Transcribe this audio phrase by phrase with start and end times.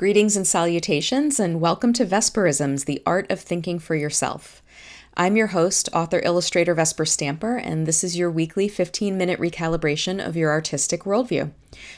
[0.00, 4.62] Greetings and salutations, and welcome to Vesperisms, the art of thinking for yourself.
[5.14, 10.26] I'm your host, author illustrator Vesper Stamper, and this is your weekly 15 minute recalibration
[10.26, 11.52] of your artistic worldview.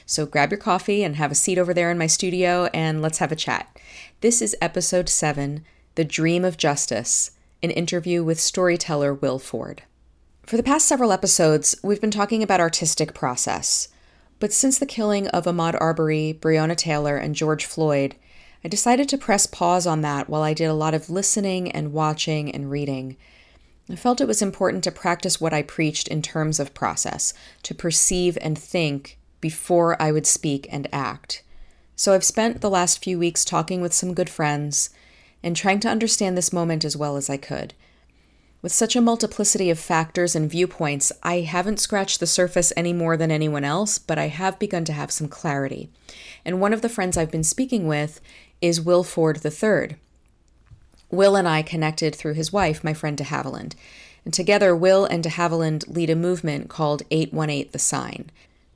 [0.05, 3.19] So grab your coffee and have a seat over there in my studio, and let's
[3.19, 3.79] have a chat.
[4.21, 5.65] This is episode 7
[5.95, 7.31] The Dream of Justice,
[7.63, 9.85] an interview with storyteller Will Ford.
[10.45, 13.87] For the past several episodes, we've been talking about artistic process.
[14.43, 18.17] But since the killing of Ahmaud Arbery, Breonna Taylor, and George Floyd,
[18.65, 21.93] I decided to press pause on that while I did a lot of listening and
[21.93, 23.17] watching and reading.
[23.89, 27.33] I felt it was important to practice what I preached in terms of process,
[27.63, 31.45] to perceive and think before I would speak and act.
[31.95, 34.91] So I've spent the last few weeks talking with some good friends
[35.45, 37.75] and trying to understand this moment as well as I could.
[38.63, 43.17] With such a multiplicity of factors and viewpoints, I haven't scratched the surface any more
[43.17, 45.91] than anyone else, but I have begun to have some clarity.
[46.45, 48.21] And one of the friends I've been speaking with
[48.61, 49.97] is Will Ford III.
[51.11, 53.75] Will and I connected through his wife, my friend de Havilland.
[54.25, 58.31] And together, Will and de Havilland lead a movement called 818 The Sign.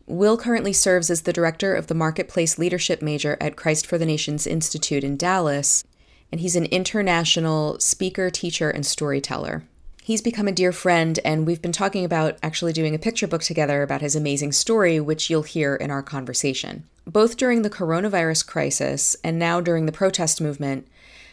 [0.09, 4.06] Will currently serves as the director of the Marketplace Leadership Major at Christ for the
[4.06, 5.84] Nations Institute in Dallas,
[6.33, 9.62] and he's an international speaker, teacher, and storyteller.
[10.07, 13.43] He's become a dear friend, and we've been talking about actually doing a picture book
[13.43, 16.85] together about his amazing story, which you'll hear in our conversation.
[17.05, 20.87] Both during the coronavirus crisis and now during the protest movement,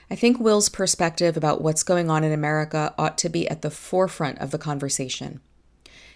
[0.10, 3.70] I think Will's perspective about what's going on in America ought to be at the
[3.70, 5.40] forefront of the conversation.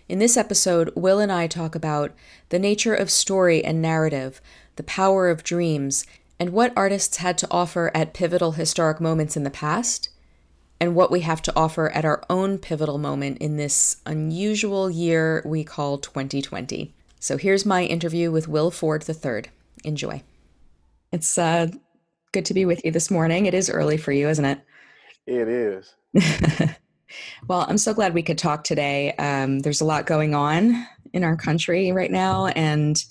[0.10, 2.16] In this episode, Will and I talk about
[2.50, 4.42] the nature of story and narrative,
[4.78, 6.08] the power of dreams,
[6.40, 10.10] and what artists had to offer at pivotal historic moments in the past
[10.80, 15.42] and what we have to offer at our own pivotal moment in this unusual year
[15.46, 16.94] we call 2020.
[17.20, 19.44] So here's my interview with Will Ford III.
[19.84, 20.22] Enjoy.
[21.12, 21.68] It's uh,
[22.32, 23.46] good to be with you this morning.
[23.46, 24.62] It is early for you, isn't it?
[25.26, 25.96] It is.
[27.48, 29.14] well, I'm so glad we could talk today.
[29.14, 33.04] Um, there's a lot going on in our country right now, and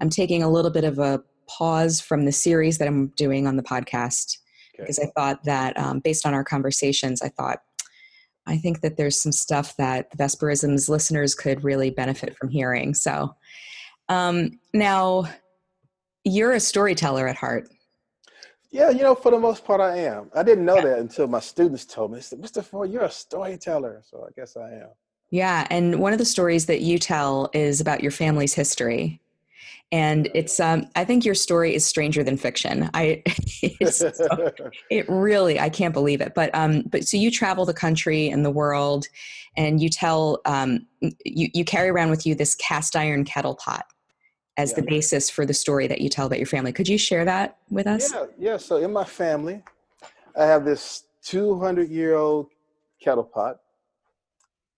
[0.00, 3.56] I'm taking a little bit of a pause from the series that I'm doing on
[3.56, 4.38] the podcast
[4.76, 4.84] okay.
[4.84, 7.60] because I thought that um, based on our conversations, I thought
[8.46, 12.94] I think that there's some stuff that the Vesperisms listeners could really benefit from hearing.
[12.94, 13.34] So
[14.08, 15.24] um, now
[16.24, 17.68] you're a storyteller at heart.
[18.70, 20.30] Yeah, you know, for the most part, I am.
[20.34, 20.82] I didn't know yeah.
[20.82, 22.20] that until my students told me.
[22.20, 22.64] Said, Mr.
[22.64, 24.02] Ford, you're a storyteller.
[24.08, 24.88] So I guess I am.
[25.30, 29.20] Yeah, and one of the stories that you tell is about your family's history
[29.92, 33.22] and it's um, i think your story is stranger than fiction i
[33.90, 34.10] so,
[34.90, 38.44] it really i can't believe it but um but so you travel the country and
[38.44, 39.06] the world
[39.56, 40.86] and you tell um
[41.24, 43.86] you you carry around with you this cast iron kettle pot
[44.56, 44.76] as yeah.
[44.76, 47.58] the basis for the story that you tell about your family could you share that
[47.70, 49.62] with us yeah yeah so in my family
[50.36, 52.48] i have this 200 year old
[53.00, 53.58] kettle pot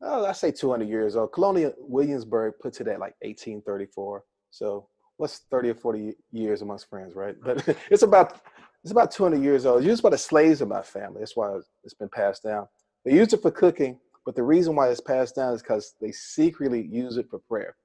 [0.00, 1.32] oh, I say 200 years old.
[1.32, 4.22] Colonial Williamsburg puts it at like 1834.
[4.50, 7.36] So what's 30 or 40 years amongst friends, right?
[7.42, 8.40] But it's about
[8.82, 9.78] it's about 200 years old.
[9.78, 11.18] It's used by the slaves of my family.
[11.18, 12.68] That's why it's been passed down.
[13.04, 16.12] They used it for cooking, but the reason why it's passed down is because they
[16.12, 17.76] secretly use it for prayer.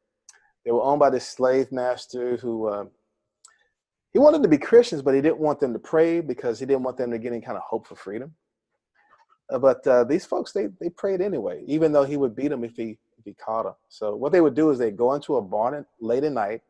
[0.63, 2.85] They were owned by this slave master who uh,
[4.13, 6.83] he wanted to be Christians, but he didn't want them to pray because he didn't
[6.83, 8.33] want them to get any kind of hope for freedom.
[9.51, 12.63] Uh, but uh, these folks, they they prayed anyway, even though he would beat them
[12.63, 13.73] if he if he caught them.
[13.89, 16.61] So what they would do is they'd go into a barn late at night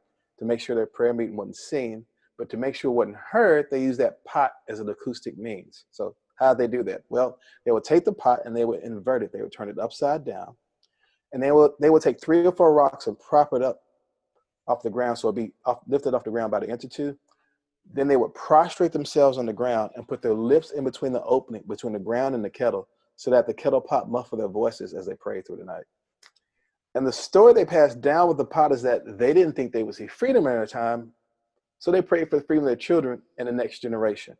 [0.43, 2.05] to make sure their prayer meeting wasn't seen.
[2.37, 5.85] But to make sure it wasn't heard, they use that pot as an acoustic means.
[5.91, 7.03] So how they do that?
[7.09, 9.31] Well, they would take the pot and they would invert it.
[9.31, 10.55] They would turn it upside down,
[11.31, 13.81] and they would they would take three or four rocks and prop it up
[14.67, 17.17] off the ground so it'd be off, lifted off the ground by the two.
[17.93, 21.23] Then they would prostrate themselves on the ground and put their lips in between the
[21.23, 24.93] opening between the ground and the kettle, so that the kettle pot muffle their voices
[24.93, 25.83] as they pray through the night.
[26.95, 29.83] And the story they passed down with the pot is that they didn't think they
[29.83, 31.11] would see freedom at a time,
[31.79, 34.37] so they prayed for the freedom of their children and the next generation.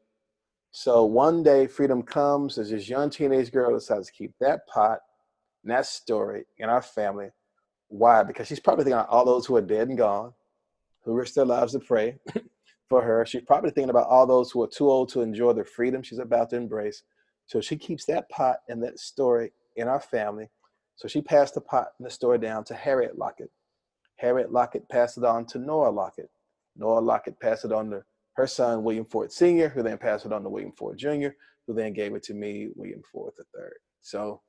[0.71, 4.99] So one day, freedom comes as this young teenage girl decides to keep that pot
[5.63, 7.29] and that story in our family.
[7.89, 8.23] Why?
[8.23, 10.33] Because she's probably thinking about all those who are dead and gone,
[11.03, 12.17] who risked their lives to pray
[12.89, 13.25] for her.
[13.25, 16.19] She's probably thinking about all those who are too old to enjoy the freedom she's
[16.19, 17.03] about to embrace.
[17.45, 20.49] So she keeps that pot and that story in our family
[20.95, 23.51] so she passed the pot and the store down to Harriet Lockett.
[24.17, 26.29] Harriet Lockett passed it on to Nora Lockett.
[26.75, 28.03] Nora Lockett passed it on to
[28.35, 31.29] her son, William Ford Sr., who then passed it on to William Ford Jr.,
[31.67, 33.65] who then gave it to me, William Ford III.
[34.01, 34.41] So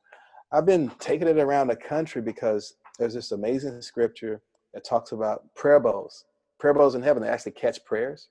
[0.52, 4.41] I've been taking it around the country because there's this amazing scripture
[4.73, 6.25] that talks about prayer bowls.
[6.58, 8.29] Prayer bowls in heaven, they actually catch prayers.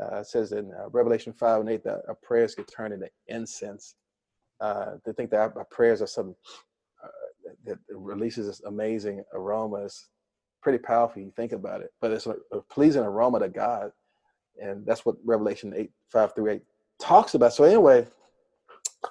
[0.00, 3.08] Uh, it says in uh, Revelation 5 and 8 that our prayers get turned into
[3.26, 3.96] incense.
[4.60, 6.32] Uh, to think that our, our prayers are uh,
[7.64, 10.08] that releases this amazing aroma is
[10.62, 11.22] pretty powerful.
[11.22, 13.92] You think about it, but it's a, a, pleasing aroma to God,
[14.62, 16.62] and that's what Revelation 8 5 through 8
[17.00, 17.52] talks about.
[17.52, 18.06] So anyway,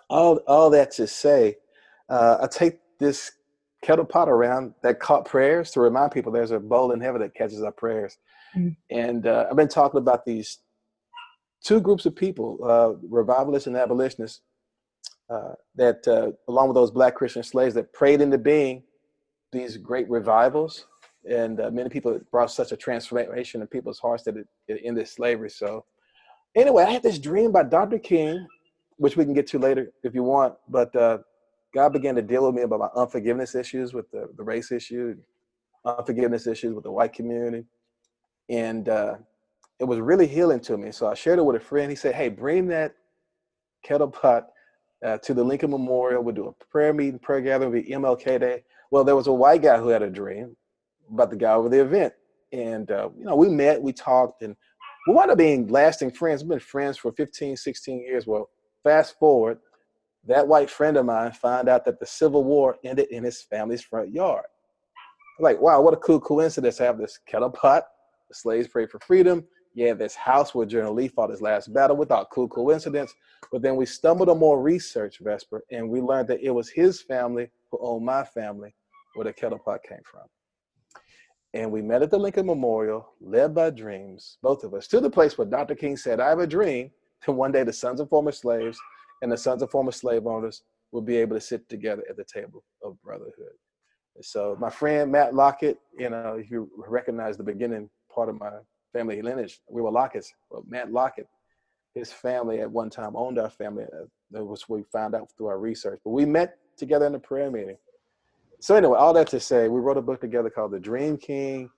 [0.09, 1.57] all all that to say,
[2.09, 3.31] uh, I take this
[3.83, 7.35] kettle pot around that caught prayers to remind people there's a bowl in heaven that
[7.35, 8.17] catches our prayers.
[8.55, 8.69] Mm-hmm.
[8.97, 10.59] And uh, I've been talking about these
[11.63, 14.41] two groups of people, uh, revivalists and abolitionists,
[15.29, 18.83] uh, that uh, along with those black Christian slaves that prayed into being
[19.51, 20.85] these great revivals.
[21.29, 25.07] And uh, many people brought such a transformation in people's hearts that it, it ended
[25.07, 25.49] slavery.
[25.49, 25.83] So
[26.55, 27.99] anyway, I had this dream by Dr.
[27.99, 28.47] King,
[28.97, 30.55] which we can get to later if you want.
[30.69, 31.19] But uh,
[31.73, 35.17] God began to deal with me about my unforgiveness issues with the, the race issue,
[35.85, 37.65] unforgiveness issues with the white community.
[38.49, 39.15] And uh,
[39.79, 40.91] it was really healing to me.
[40.91, 41.89] So I shared it with a friend.
[41.89, 42.95] He said, Hey, bring that
[43.83, 44.47] kettle pot
[45.05, 46.23] uh, to the Lincoln Memorial.
[46.23, 48.63] We'll do a prayer meeting, prayer gathering, be MLK Day.
[48.91, 50.55] Well, there was a white guy who had a dream
[51.11, 52.13] about the guy over the event.
[52.51, 54.55] And, uh, you know, we met, we talked, and
[55.07, 56.43] we wound up being lasting friends.
[56.43, 58.25] We've been friends for 15, 16 years.
[58.25, 58.49] Well,
[58.83, 59.59] fast forward,
[60.25, 63.83] that white friend of mine found out that the Civil War ended in his family's
[63.83, 64.45] front yard.
[65.39, 67.83] Like, wow, what a cool coincidence to have this kettle pot.
[68.29, 69.45] The slaves prayed for freedom.
[69.77, 73.13] Yeah, this house where General Lee fought his last battle without cool coincidence.
[73.51, 76.99] But then we stumbled on more research, Vesper, and we learned that it was his
[76.99, 78.73] family who owned my family
[79.13, 80.23] where the kettle pot came from.
[81.53, 85.11] And we met at the Lincoln Memorial, led by dreams, both of us, to the
[85.11, 85.75] place where Dr.
[85.75, 86.89] King said, I have a dream
[87.27, 88.79] that one day the sons of former slaves
[89.21, 92.25] and the sons of former slave owners will be able to sit together at the
[92.25, 93.53] table of brotherhood.
[94.23, 98.53] So my friend Matt Lockett, you know, if you recognize the beginning part of my
[98.93, 100.31] family lineage, we were Lockett's.
[100.49, 101.27] Well, Matt Lockett,
[101.93, 103.83] his family at one time owned our family.
[103.83, 105.99] Uh, that was what we found out through our research.
[106.03, 107.77] But we met together in a prayer meeting.
[108.59, 111.69] So anyway, all that to say, we wrote a book together called The Dream King,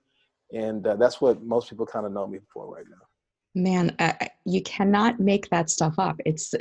[0.52, 3.06] and uh, that's what most people kind of know me for right now.
[3.54, 4.12] Man, uh,
[4.44, 6.16] you cannot make that stuff up.
[6.24, 6.54] It's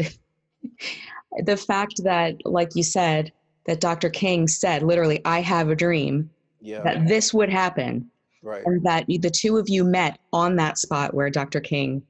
[1.45, 3.31] the fact that, like you said,
[3.65, 4.09] that Dr.
[4.09, 6.29] King said, literally, I have a dream
[6.61, 6.81] yeah.
[6.81, 8.09] that this would happen.
[8.41, 8.63] Right.
[8.65, 11.59] And that the two of you met on that spot where Dr.
[11.59, 12.01] King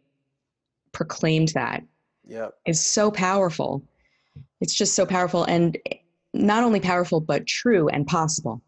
[0.92, 1.84] proclaimed that.
[2.28, 2.50] Yeah.
[2.66, 3.84] Is so powerful.
[4.62, 5.78] It's just so powerful and
[6.34, 8.62] not only powerful but true and possible.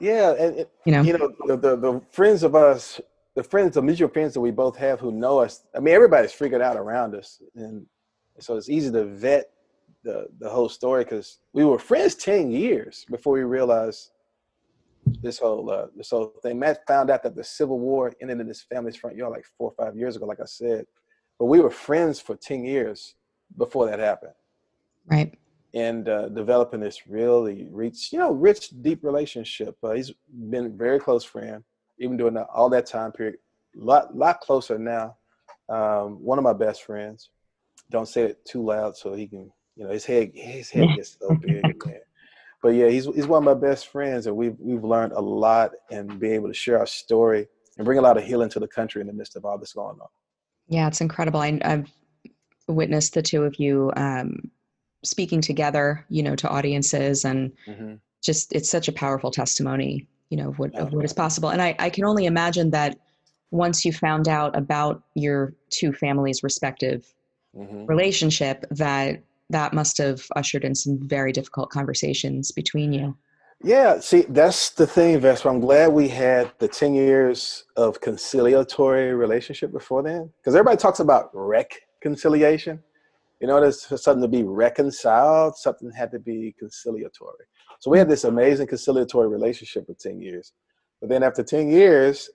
[0.00, 3.00] Yeah, and you know, you know, the, the, the friends of us,
[3.36, 5.62] the friends, the mutual friends that we both have who know us.
[5.76, 7.86] I mean, everybody's freaking out around us, and
[8.40, 9.50] so it's easy to vet
[10.02, 14.10] the the whole story because we were friends ten years before we realized
[15.04, 16.58] this whole uh, this whole thing.
[16.58, 19.72] Matt found out that the Civil War ended in his family's front yard like four
[19.76, 20.86] or five years ago, like I said.
[21.38, 23.14] But we were friends for ten years
[23.56, 24.32] before that happened.
[25.06, 25.36] Right.
[25.74, 29.76] And uh, developing this really rich, you know, rich, deep relationship.
[29.82, 30.12] Uh, he's
[30.50, 31.64] been a very close friend,
[31.98, 33.36] even during all that time period.
[33.74, 35.16] Lot, lot closer now.
[35.68, 37.30] Um, one of my best friends
[37.90, 41.16] don't say it too loud so he can, you know, his head his head gets
[41.18, 42.00] so big, man.
[42.62, 45.72] But yeah, he's he's one of my best friends, and we've we've learned a lot
[45.90, 48.68] and be able to share our story and bring a lot of healing to the
[48.68, 50.08] country in the midst of all this going on.
[50.68, 51.40] Yeah, it's incredible.
[51.40, 51.90] I, have
[52.68, 54.50] witnessed the two of you um,
[55.04, 57.94] speaking together, you know, to audiences, and mm-hmm.
[58.22, 61.48] just it's such a powerful testimony, you know, of what of what is possible.
[61.48, 62.96] And I, I can only imagine that
[63.50, 67.12] once you found out about your two families' respective
[67.56, 67.86] mm-hmm.
[67.86, 73.16] relationship that that must have ushered in some very difficult conversations between you.
[73.64, 75.48] Yeah, see, that's the thing, Vesper.
[75.48, 80.30] I'm glad we had the 10 years of conciliatory relationship before then.
[80.38, 82.82] Because everybody talks about reconciliation.
[83.40, 87.44] You know, there's something to be reconciled, something had to be conciliatory.
[87.78, 90.52] So we had this amazing conciliatory relationship for 10 years.
[91.00, 92.30] But then after 10 years,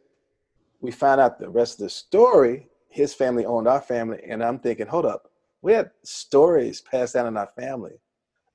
[0.80, 4.60] we found out the rest of the story his family owned our family, and I'm
[4.60, 5.30] thinking, hold up,
[5.62, 8.00] we had stories passed down in our family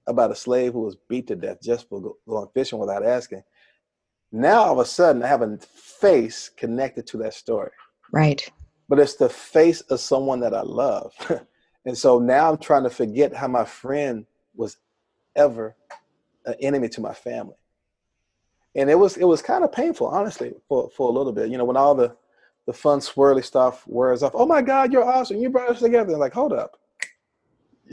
[0.06, 3.42] about a slave who was beat to death just for going fishing without asking.
[4.30, 7.70] Now all of a sudden, I have a face connected to that story.
[8.12, 8.48] Right.
[8.88, 11.14] But it's the face of someone that I love.
[11.84, 14.78] and so now I'm trying to forget how my friend was
[15.36, 15.76] ever
[16.46, 17.56] an enemy to my family.
[18.74, 21.50] And it was it was kind of painful, honestly, for, for a little bit.
[21.50, 22.16] You know, when all the
[22.66, 24.32] the fun swirly stuff wears off.
[24.34, 25.38] Oh my God, you're awesome.
[25.38, 26.16] You brought us together.
[26.16, 26.78] like, hold up.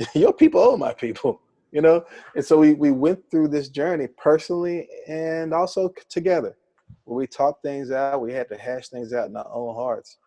[0.14, 1.42] Your people owe my people,
[1.72, 2.06] you know?
[2.36, 6.56] And so we, we went through this journey personally and also together
[7.04, 8.22] where we talked things out.
[8.22, 10.18] We had to hash things out in our own hearts.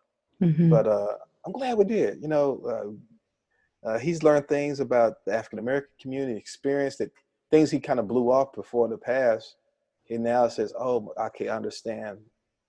[0.41, 0.69] Mm-hmm.
[0.69, 1.13] But uh,
[1.45, 2.21] I'm glad we did.
[2.21, 2.97] You know,
[3.85, 7.11] uh, uh, he's learned things about the African American community, experience that
[7.51, 9.55] things he kind of blew off before in the past.
[10.05, 12.19] He now says, "Oh, I can understand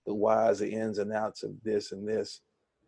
[0.07, 2.41] the whys, the ins and outs of this and this."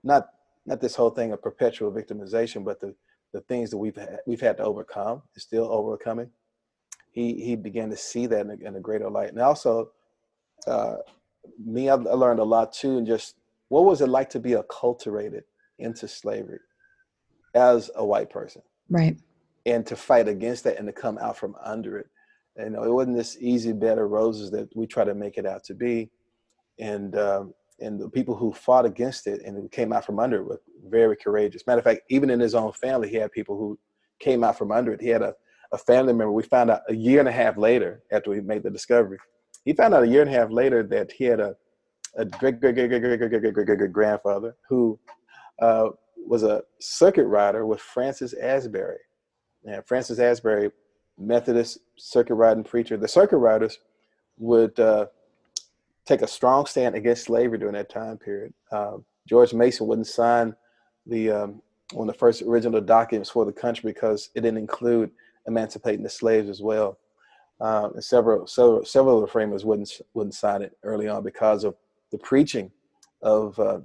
[0.03, 0.29] Not
[0.67, 2.95] not this whole thing of perpetual victimization, but the
[3.33, 6.30] the things that we've had, we've had to overcome, is still overcoming.
[7.12, 9.90] He he began to see that in a, in a greater light, and also
[10.66, 10.97] uh,
[11.64, 13.37] me, I learned a lot too, and just
[13.68, 15.42] what was it like to be acculturated
[15.78, 16.61] into slavery
[17.54, 19.18] as a white person, right?
[19.64, 22.06] And to fight against that and to come out from under it.
[22.56, 25.37] And, you know, it wasn't this easy bed of roses that we try to make
[25.37, 26.11] it out to be,
[26.78, 30.38] and um, and the people who fought against it and who came out from under
[30.38, 31.66] it were very courageous.
[31.66, 33.78] Matter of fact, even in his own family, he had people who
[34.18, 35.00] came out from under it.
[35.00, 35.35] He had a,
[35.73, 36.33] a family member.
[36.33, 39.18] We found out a year and a half later after we made the discovery.
[39.64, 41.56] He found out a year and a half later that he had a
[42.16, 44.99] a great great great great great great great great great grandfather who
[45.61, 45.88] uh,
[46.26, 48.99] was a circuit rider with Francis Asbury.
[49.64, 50.71] And Francis Asbury,
[51.18, 52.97] Methodist circuit riding preacher.
[52.97, 53.78] The circuit riders
[54.38, 55.06] would uh,
[56.07, 58.55] take a strong stand against slavery during that time period.
[58.73, 60.55] Um, George Mason wouldn't sign
[61.07, 65.11] the um, one of the first original documents for the country because it didn't include
[65.47, 66.99] emancipating the slaves as well.
[67.61, 71.65] Uh, and several, several, several of the framers wouldn't wouldn't sign it early on because
[71.65, 71.75] of
[72.13, 72.71] the preaching
[73.23, 73.81] of uh,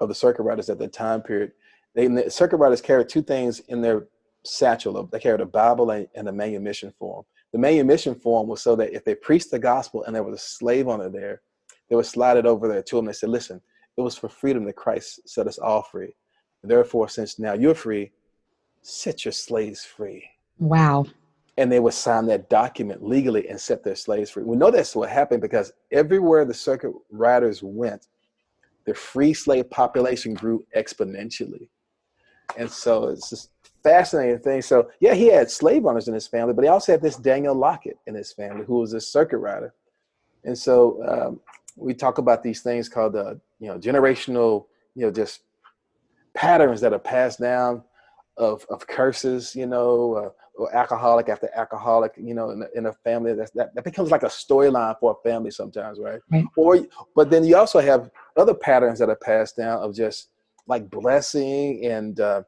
[0.00, 1.52] of the circuit riders at that time period.
[1.94, 4.08] They, the circuit riders carried two things in their
[4.44, 5.08] satchel.
[5.12, 7.24] They carried a Bible and, and a manumission form.
[7.54, 10.34] The main manumission form was so that if they preached the gospel and there was
[10.34, 11.40] a slave it there,
[11.88, 13.04] they would slide it over there to them.
[13.04, 13.62] They said, "Listen,
[13.96, 16.16] it was for freedom that Christ set us all free.
[16.62, 18.10] And therefore, since now you're free,
[18.82, 21.06] set your slaves free." Wow
[21.56, 24.42] and they would sign that document legally and set their slaves free.
[24.42, 28.08] We know that's what happened because everywhere the circuit riders went,
[28.86, 31.68] the free slave population grew exponentially.
[32.58, 33.50] And so it's just
[33.84, 34.62] fascinating thing.
[34.62, 37.54] So yeah, he had slave owners in his family, but he also had this Daniel
[37.54, 39.72] Lockett in his family, who was a circuit rider.
[40.42, 41.40] And so um,
[41.76, 45.42] we talk about these things called the uh, you know generational, you know, just
[46.34, 47.84] patterns that are passed down
[48.36, 52.86] of of curses, you know, uh, or alcoholic after alcoholic, you know, in a, in
[52.86, 53.34] a family.
[53.34, 56.20] That's, that, that becomes like a storyline for a family sometimes, right?
[56.30, 56.44] right?
[56.56, 56.80] Or,
[57.16, 60.28] but then you also have other patterns that are passed down of just
[60.66, 62.42] like blessing and, uh,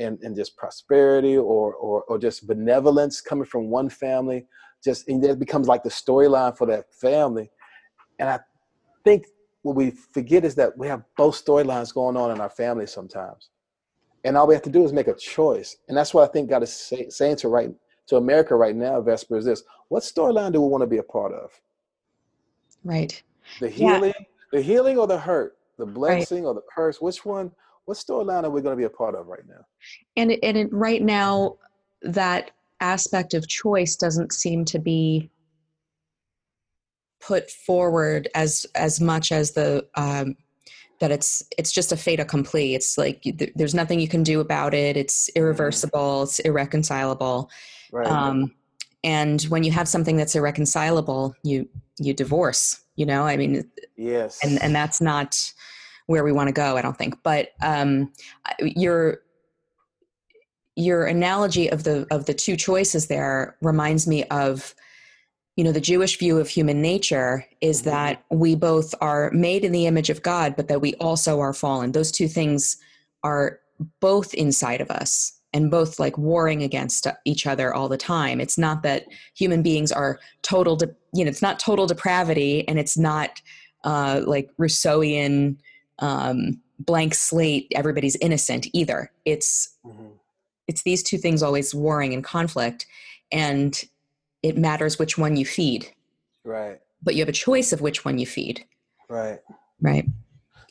[0.00, 4.46] and, and just prosperity or, or, or just benevolence coming from one family.
[4.82, 7.50] Just, and it becomes like the storyline for that family.
[8.18, 8.40] And I
[9.04, 9.26] think
[9.62, 13.50] what we forget is that we have both storylines going on in our family sometimes
[14.24, 15.76] and all we have to do is make a choice.
[15.88, 17.70] And that's what I think God is say, saying to right
[18.08, 19.62] to America right now, Vesper, is this.
[19.88, 21.50] What storyline do we want to be a part of?
[22.84, 23.22] Right.
[23.60, 24.24] The healing, yeah.
[24.52, 26.48] the healing or the hurt, the blessing right.
[26.48, 27.00] or the curse.
[27.00, 27.50] Which one,
[27.90, 29.66] what storyline are we going to be a part of right now?
[30.16, 31.56] And and it, right now,
[32.02, 35.28] that aspect of choice doesn't seem to be
[37.20, 40.36] put forward as as much as the um,
[41.00, 42.76] that it's it's just a fait accompli.
[42.76, 43.24] It's like
[43.56, 44.96] there's nothing you can do about it.
[44.96, 45.40] It's mm-hmm.
[45.40, 46.22] irreversible.
[46.22, 47.50] It's irreconcilable.
[47.90, 48.06] Right.
[48.06, 48.54] Um,
[49.02, 51.68] and when you have something that's irreconcilable, you
[51.98, 52.84] you divorce.
[52.94, 55.52] You know, I mean, yes, and and that's not
[56.10, 56.76] where we want to go.
[56.76, 57.22] I don't think.
[57.22, 58.12] But um,
[58.58, 59.20] your
[60.74, 64.74] your analogy of the of the two choices there reminds me of
[65.56, 67.90] you know the jewish view of human nature is mm-hmm.
[67.90, 71.52] that we both are made in the image of god but that we also are
[71.52, 72.78] fallen those two things
[73.24, 73.58] are
[74.00, 78.56] both inside of us and both like warring against each other all the time it's
[78.56, 82.96] not that human beings are total de- you know it's not total depravity and it's
[82.96, 83.42] not
[83.84, 85.56] uh, like rousseauian
[86.00, 90.06] um, blank slate everybody's innocent either it's mm-hmm.
[90.66, 92.86] it's these two things always warring in conflict
[93.32, 93.84] and
[94.42, 95.88] it matters which one you feed.
[96.44, 96.78] Right.
[97.02, 98.64] But you have a choice of which one you feed.
[99.08, 99.40] Right.
[99.80, 100.06] Right.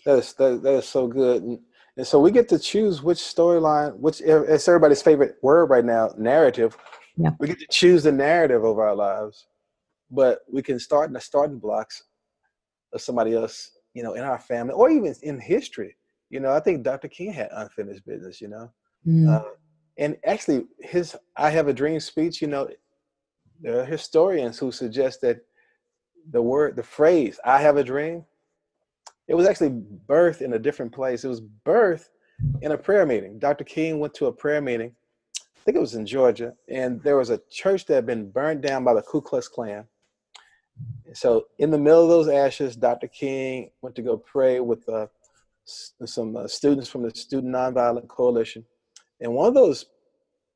[0.05, 1.43] That is that, that is so good.
[1.43, 1.59] And,
[1.97, 6.13] and so we get to choose which storyline, which it's everybody's favorite word right now,
[6.17, 6.77] narrative.
[7.17, 7.31] Yeah.
[7.39, 9.47] We get to choose the narrative of our lives,
[10.09, 12.03] but we can start in the starting blocks
[12.93, 15.95] of somebody else, you know, in our family or even in history.
[16.29, 17.07] You know, I think Dr.
[17.07, 18.71] King had unfinished business, you know.
[19.07, 19.29] Mm.
[19.29, 19.43] Uh,
[19.97, 22.69] and actually his I have a dream speech, you know,
[23.61, 25.41] there are historians who suggest that
[26.31, 28.25] the word, the phrase, I have a dream,
[29.27, 31.23] it was actually birthed in a different place.
[31.23, 32.09] It was birthed
[32.61, 33.37] in a prayer meeting.
[33.37, 33.63] Dr.
[33.63, 34.95] King went to a prayer meeting,
[35.37, 38.61] I think it was in Georgia, and there was a church that had been burned
[38.61, 39.85] down by the Ku Klux Klan.
[41.13, 43.07] So, in the middle of those ashes, Dr.
[43.07, 45.07] King went to go pray with uh,
[45.65, 48.65] some uh, students from the Student Nonviolent Coalition,
[49.19, 49.85] and one of those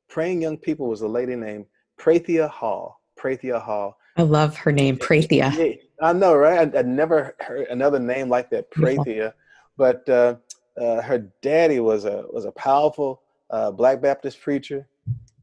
[0.10, 1.66] praying young people was a lady named
[2.00, 3.02] Prathia Hall.
[3.20, 3.98] Prathia Hall.
[4.18, 5.54] I love her name, Prathia.
[5.56, 6.76] Yeah, I know, right?
[6.76, 9.34] I, I never heard another name like that, Prathia.
[9.78, 10.36] But uh,
[10.80, 14.88] uh, her daddy was a was a powerful uh, Black Baptist preacher,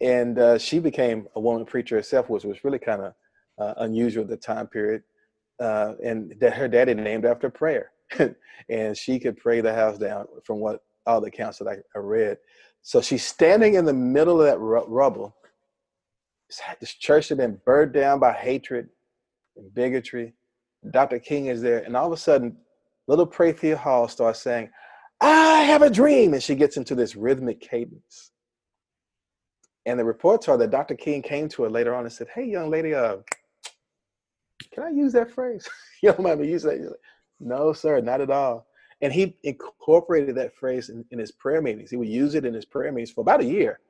[0.00, 3.14] and uh, she became a woman preacher herself, which was really kind of
[3.60, 5.02] uh, unusual at the time period.
[5.60, 7.92] Uh, and that her daddy named after prayer,
[8.70, 11.98] and she could pray the house down from what all the accounts that I, I
[11.98, 12.38] read.
[12.82, 15.36] So she's standing in the middle of that rubble.
[16.80, 18.88] This church had been burned down by hatred
[19.56, 20.32] and bigotry.
[20.90, 21.18] Dr.
[21.18, 22.56] King is there, and all of a sudden,
[23.06, 24.70] little Prathia Hall starts saying,
[25.20, 26.32] I have a dream.
[26.32, 28.30] And she gets into this rhythmic cadence.
[29.86, 30.94] And the reports are that Dr.
[30.94, 33.16] King came to her later on and said, Hey, young lady, uh,
[34.72, 35.68] can I use that phrase?
[36.02, 36.90] you don't mind me using that?
[36.90, 37.00] Like,
[37.40, 38.66] no, sir, not at all.
[39.02, 41.90] And he incorporated that phrase in, in, his prayer meetings.
[41.90, 43.80] He would use it in his prayer meetings for about a year.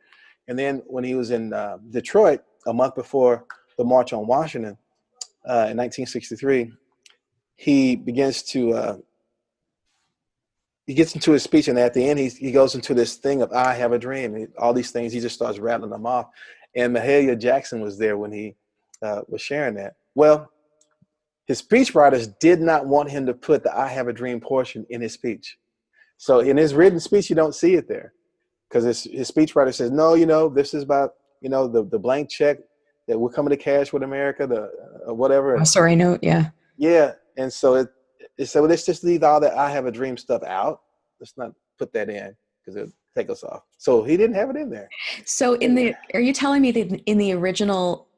[0.47, 3.45] And then when he was in uh, Detroit a month before
[3.77, 4.77] the March on Washington
[5.49, 6.73] uh, in 1963,
[7.57, 8.97] he begins to uh,
[10.87, 13.43] he gets into his speech, and at the end, he he goes into this thing
[13.43, 16.27] of "I have a dream." He, all these things, he just starts rattling them off.
[16.75, 18.57] And Mahalia Jackson was there when he
[19.03, 19.95] uh, was sharing that.
[20.15, 20.51] Well,
[21.51, 25.01] his speechwriters did not want him to put the "I have a dream" portion in
[25.01, 25.59] his speech.
[26.17, 28.13] So in his written speech, you don't see it there
[28.69, 31.99] because his, his speechwriter says, no, you know, this is about, you know, the, the
[31.99, 32.59] blank check
[33.09, 34.71] that we're coming to cash with America, the
[35.09, 35.59] uh, whatever.
[35.59, 36.51] Oh, sorry note, yeah.
[36.77, 37.15] Yeah.
[37.39, 37.89] And so it,
[38.37, 40.83] it said, well, let's just leave all that I have a dream stuff out.
[41.19, 43.63] Let's not put that in because it'll take us off.
[43.79, 44.91] So he didn't have it in there.
[45.25, 48.09] So in the, are you telling me that in the original,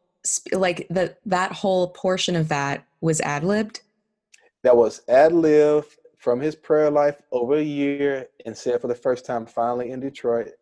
[0.51, 3.83] like that, that whole portion of that was ad libbed?
[4.63, 5.85] That was ad lib
[6.17, 10.01] from his prayer life over a year and said for the first time finally in
[10.01, 10.53] Detroit.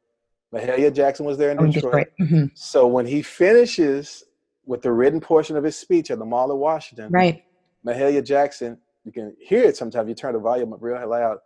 [0.52, 1.82] Mahalia Jackson was there in oh, Detroit.
[1.82, 2.09] Detroit.
[2.20, 2.44] Mm-hmm.
[2.54, 4.24] So when he finishes
[4.64, 7.44] with the written portion of his speech at the Mall of Washington, right?
[7.87, 10.09] Mahalia Jackson, you can hear it sometimes.
[10.09, 11.38] You turn the volume up real loud.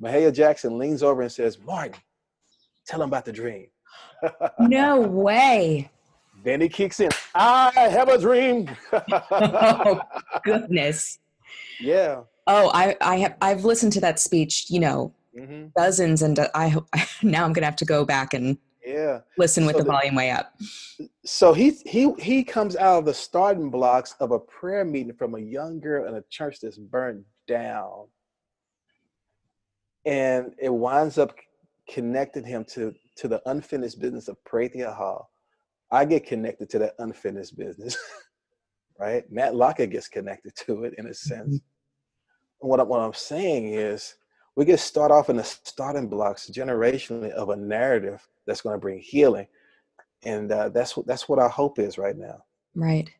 [0.00, 1.94] Mahalia Jackson leans over and says, "Martin,
[2.86, 3.66] tell him about the dream."
[4.60, 5.90] no way.
[6.44, 7.08] Then he kicks in.
[7.34, 8.70] I have a dream.
[8.92, 10.00] oh
[10.44, 11.18] goodness.
[11.80, 12.20] Yeah.
[12.46, 15.68] Oh, I, I have I've listened to that speech, you know, mm-hmm.
[15.76, 16.76] dozens, and I
[17.22, 20.14] now I'm gonna have to go back and yeah listen with so the, the, volume
[20.14, 20.54] way up.
[21.24, 25.34] So he he he comes out of the starting blocks of a prayer meeting from
[25.34, 28.08] a young girl in a church that's burned down,
[30.04, 31.34] and it winds up
[31.88, 35.30] connecting him to to the unfinished business of Prathia Hall.
[35.94, 37.96] I get connected to that unfinished business,
[38.98, 39.24] right?
[39.30, 41.56] Matt Lockett gets connected to it in a sense.
[41.56, 41.66] Mm-hmm
[42.64, 44.16] what, I, what I'm saying is
[44.56, 48.80] we get start off in the starting blocks generationally of a narrative that's going to
[48.80, 49.46] bring healing.
[50.24, 52.44] And uh, that's, what, that's what our hope is right now.
[52.74, 53.10] Right.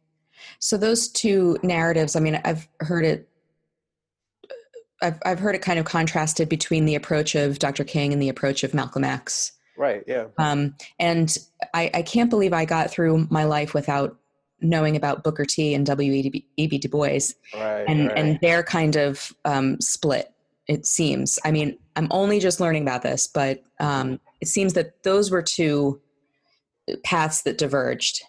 [0.59, 3.29] So those two narratives, I mean, I've heard it
[5.03, 7.85] I've, I've heard it kind of contrasted between the approach of Dr.
[7.85, 9.53] King and the approach of Malcolm X.
[9.77, 10.05] Right.
[10.07, 10.27] Yeah.
[10.39, 11.37] Um, and
[11.73, 14.17] I, I can't believe I got through my life without
[14.61, 16.79] knowing about Booker T and W.E.B.
[16.79, 18.17] Du Bois, right, and right.
[18.19, 20.31] and their kind of um, split.
[20.67, 21.39] It seems.
[21.45, 25.43] I mean, I'm only just learning about this, but um, it seems that those were
[25.43, 26.01] two
[27.03, 28.23] paths that diverged.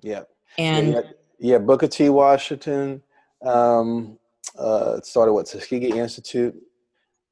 [0.00, 0.22] Yeah.
[0.58, 1.00] And yeah,
[1.38, 2.08] yeah Booker T.
[2.08, 3.02] Washington
[3.44, 4.18] um,
[4.58, 6.54] uh, started what Tuskegee Institute,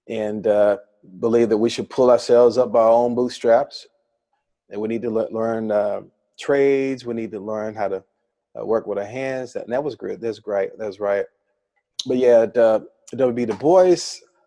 [0.08, 0.78] and uh,
[1.18, 3.86] believed that we should pull ourselves up by our own bootstraps,
[4.70, 6.02] and we need to le- learn uh,
[6.38, 7.04] trades.
[7.04, 8.04] We need to learn how to
[8.58, 9.56] uh, work with our hands.
[9.56, 10.20] And that was great.
[10.20, 10.70] That's great.
[10.78, 11.24] That's right.
[12.06, 12.86] But yeah, the,
[13.16, 13.44] W.B.
[13.46, 13.96] Du Bois,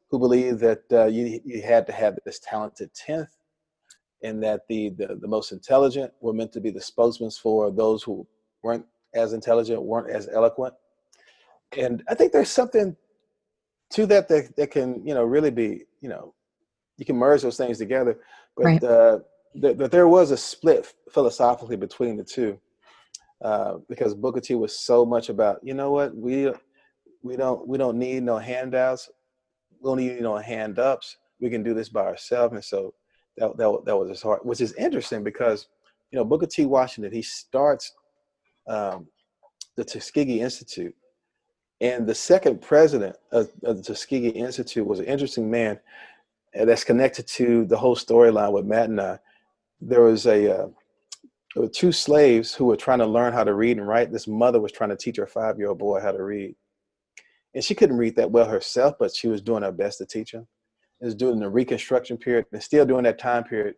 [0.10, 3.28] who believed that uh, you, you had to have this talented 10th
[4.24, 8.04] and that the, the, the most intelligent were meant to be the spokesmen for those
[8.04, 8.26] who
[8.64, 10.74] weren't as intelligent, weren't as eloquent.
[11.78, 12.96] And I think there's something
[13.92, 16.34] to that that, that can, you know, really be, you know,
[16.98, 18.20] you can merge those things together.
[18.56, 18.84] But right.
[18.84, 19.20] uh,
[19.56, 22.60] that there was a split philosophically between the two.
[23.42, 26.50] Uh, because Booker T was so much about, you know what, we
[27.24, 29.10] we don't we don't need no handouts,
[29.82, 31.18] we don't need no hand ups.
[31.42, 32.94] We can do this by ourselves, and so
[33.38, 35.68] that that that was his heart, which is interesting because
[36.12, 36.66] you know Booker T.
[36.66, 37.94] Washington he starts
[38.68, 39.08] um,
[39.76, 40.96] the Tuskegee Institute,
[41.82, 45.78] and the second president of, of the Tuskegee Institute was an interesting man
[46.54, 49.20] that's connected to the whole storyline with Matt and I.
[49.82, 50.68] There was a uh,
[51.54, 54.12] there were two slaves who were trying to learn how to read and write.
[54.12, 56.56] This mother was trying to teach her five year old boy how to read.
[57.54, 60.34] And she couldn't read that well herself, but she was doing her best to teach
[60.34, 60.48] him.
[61.02, 63.76] is during the Reconstruction period, and still during that time period,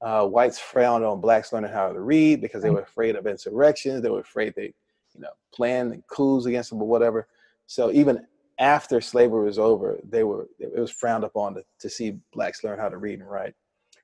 [0.00, 4.00] uh, whites frowned on blacks learning how to read because they were afraid of insurrections.
[4.00, 4.72] They were afraid they,
[5.14, 7.26] you know, planned coups against them or whatever.
[7.66, 8.24] So even
[8.58, 12.78] after slavery was over, they were it was frowned upon to, to see blacks learn
[12.78, 13.54] how to read and write.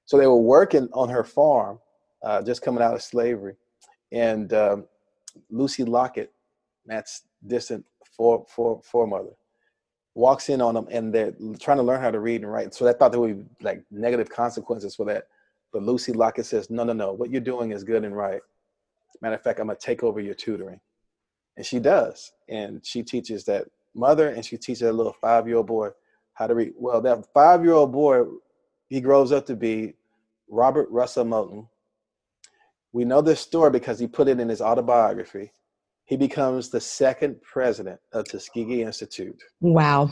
[0.06, 1.80] So they were working on her farm,
[2.22, 3.54] uh, just coming out of slavery,
[4.12, 4.86] and um,
[5.50, 6.32] Lucy Lockett,
[6.86, 7.84] Matt's distant
[8.16, 9.34] fore, fore, foremother,
[10.14, 12.74] walks in on them, and they're trying to learn how to read and write.
[12.74, 15.24] So they thought there would be like negative consequences for that.
[15.72, 17.12] But Lucy Lockett says, "No, no, no.
[17.12, 18.40] What you're doing is good and right.
[19.20, 20.80] Matter of fact, I'm gonna take over your tutoring."
[21.56, 25.90] And she does, and she teaches that mother, and she teaches a little five-year-old boy
[26.34, 26.72] how to read.
[26.76, 28.24] Well, that five-year-old boy,
[28.88, 29.94] he grows up to be
[30.48, 31.68] Robert Russell Moton.
[32.92, 35.52] We know this story because he put it in his autobiography.
[36.04, 39.42] He becomes the second president of Tuskegee Institute.
[39.60, 40.10] Wow.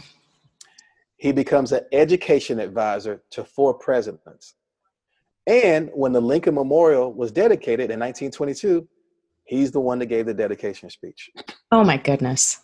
[1.17, 4.55] He becomes an education advisor to four presidents.
[5.47, 8.89] And when the Lincoln Memorial was dedicated in 1922,
[9.45, 11.31] he's the one that gave the dedication speech.
[11.71, 12.62] Oh my goodness.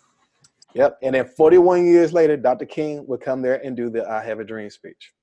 [0.75, 0.99] Yep.
[1.01, 2.65] And then 41 years later, Dr.
[2.65, 5.13] King would come there and do the I Have a Dream speech.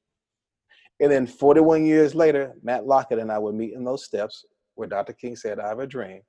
[1.00, 4.88] And then 41 years later, Matt Lockett and I would meet in those steps where
[4.88, 5.12] Dr.
[5.12, 6.22] King said, I have a dream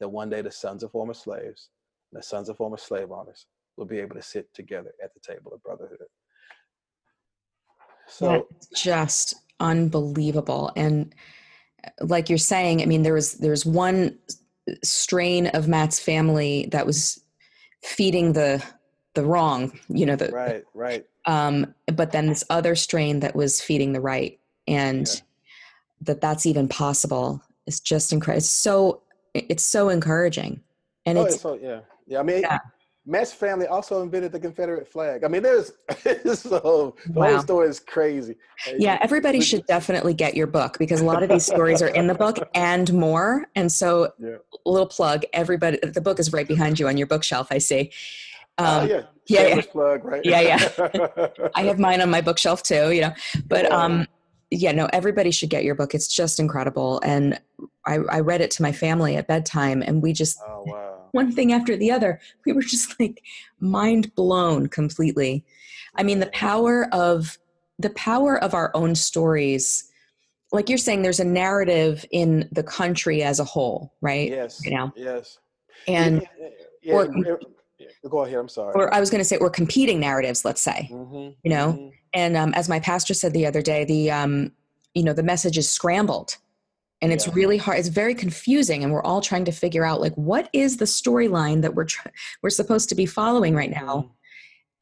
[0.00, 1.70] that one day the sons of former slaves,
[2.12, 3.46] and the sons of former slave owners
[3.76, 5.98] will be able to sit together at the table of brotherhood.
[8.06, 10.72] So That's just unbelievable.
[10.76, 11.14] And
[11.84, 14.18] uh, like you're saying, I mean, there was there's one
[14.82, 17.23] strain of Matt's family that was
[17.84, 18.64] feeding the
[19.14, 21.06] the wrong, you know, the right, right.
[21.26, 25.20] Um, but then this other strain that was feeding the right, and yeah.
[26.02, 28.38] that that's even possible is just incredible.
[28.38, 29.02] It's so
[29.34, 30.60] it's so encouraging,
[31.06, 32.20] and oh, it's so yeah, yeah.
[32.20, 32.58] I mean, yeah.
[33.06, 35.24] Matt's family also invented the Confederate flag.
[35.24, 35.72] I mean, there's
[36.40, 37.32] so the wow.
[37.32, 38.36] whole story is crazy.
[38.78, 42.06] Yeah, everybody should definitely get your book because a lot of these stories are in
[42.06, 43.46] the book and more.
[43.56, 44.36] And so, yeah.
[44.66, 47.48] a little plug: everybody, the book is right behind you on your bookshelf.
[47.50, 47.92] I see.
[48.56, 49.60] Ah, um, uh, yeah, yeah, yeah.
[49.70, 50.24] plug, right?
[50.24, 51.28] Yeah, yeah.
[51.54, 52.90] I have mine on my bookshelf too.
[52.90, 53.14] You know,
[53.46, 54.06] but um,
[54.50, 55.94] yeah, no, everybody should get your book.
[55.94, 57.38] It's just incredible, and
[57.86, 60.38] I, I read it to my family at bedtime, and we just.
[60.46, 62.20] Oh, wow one thing after the other.
[62.44, 63.22] We were just like
[63.60, 65.44] mind blown completely.
[65.94, 67.38] I mean, the power of
[67.78, 69.90] the power of our own stories.
[70.52, 74.30] Like you're saying, there's a narrative in the country as a whole, right?
[74.30, 74.60] Yes.
[74.64, 74.92] You know.
[74.94, 75.38] Yes.
[75.88, 76.48] And yeah,
[76.82, 77.38] yeah, or,
[77.78, 78.38] yeah, go ahead.
[78.38, 78.72] I'm sorry.
[78.74, 80.44] Or I was going to say, or competing narratives.
[80.44, 81.72] Let's say, mm-hmm, you know.
[81.72, 81.88] Mm-hmm.
[82.12, 84.52] And um, as my pastor said the other day, the um,
[84.94, 86.36] you know the message is scrambled
[87.04, 87.34] and it's yeah.
[87.34, 90.78] really hard it's very confusing and we're all trying to figure out like what is
[90.78, 92.08] the storyline that we're tr-
[92.42, 94.10] we're supposed to be following right now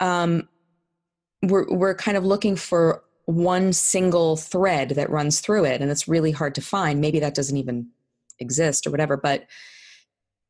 [0.00, 0.06] mm-hmm.
[0.06, 0.48] um
[1.42, 6.08] we're we're kind of looking for one single thread that runs through it and it's
[6.08, 7.88] really hard to find maybe that doesn't even
[8.38, 9.46] exist or whatever but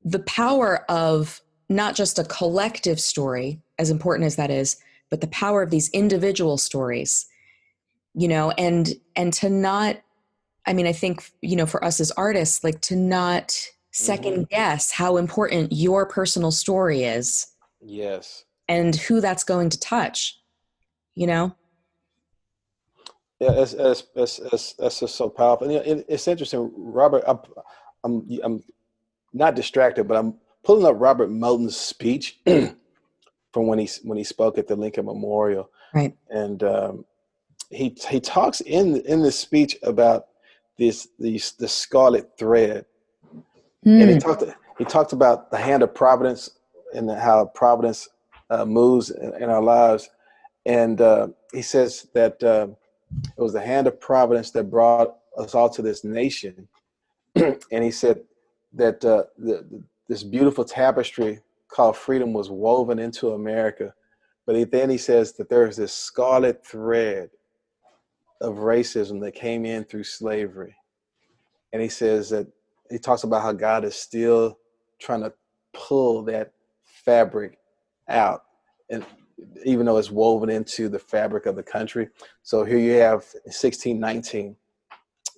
[0.05, 4.77] the power of not just a collective story as important as that is
[5.11, 7.27] but the power of these individual stories
[8.15, 9.97] you know and and to not
[10.67, 13.57] I mean, I think, you know, for us as artists, like to not
[13.93, 14.43] second mm-hmm.
[14.55, 17.47] guess how important your personal story is.
[17.81, 18.45] Yes.
[18.69, 20.41] And who that's going to touch,
[21.15, 21.55] you know?
[23.41, 25.69] Yeah, it's, it's, it's, it's, it's just so powerful.
[25.69, 27.41] And it, it's interesting, Robert, I'm,
[28.05, 28.65] I'm, I'm
[29.33, 34.59] not distracted, but I'm pulling up Robert Moton's speech from when he, when he spoke
[34.59, 35.71] at the Lincoln Memorial.
[35.93, 36.17] Right.
[36.31, 37.05] And um,
[37.71, 40.27] he, he talks in, in this speech about
[40.83, 42.85] this these the scarlet thread,
[43.87, 44.01] mm.
[44.01, 44.19] and he hmm.
[44.19, 44.45] talked
[44.79, 46.51] he talked about the hand of providence
[46.95, 48.09] and how providence
[48.51, 50.11] uh, moves in, in, our lives,
[50.67, 52.67] and uh, he says that uh,
[53.37, 56.69] it was the hand of providence that brought us all to this nation,
[57.37, 58.21] and he said
[58.73, 63.95] that uh, the, this beautiful tapestry called freedom was woven into America,
[64.47, 67.31] but he, then he says that there is this scarlet thread
[68.43, 70.75] of racism that came in through slavery.
[71.73, 72.47] And he says that
[72.91, 74.59] he talks about how God is still
[74.99, 75.33] trying to
[75.73, 76.53] pull that
[76.85, 77.59] fabric
[78.09, 78.43] out.
[78.91, 79.07] And
[79.65, 82.09] even though it's woven into the fabric of the country.
[82.43, 84.57] So here you have 1619,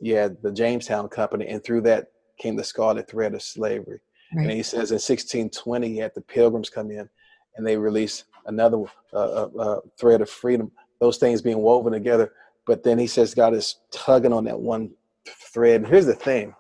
[0.01, 4.01] you had the Jamestown Company, and through that came the scarlet thread of slavery.
[4.35, 4.43] Right.
[4.43, 7.09] And he says in 1620, you had the Pilgrims come in
[7.57, 10.73] and they release another uh, uh, uh, thread of freedom.
[11.01, 12.33] Those things being woven together
[12.66, 14.90] but then he says God is tugging on that one
[15.27, 15.83] thread.
[15.83, 16.55] And here's the thing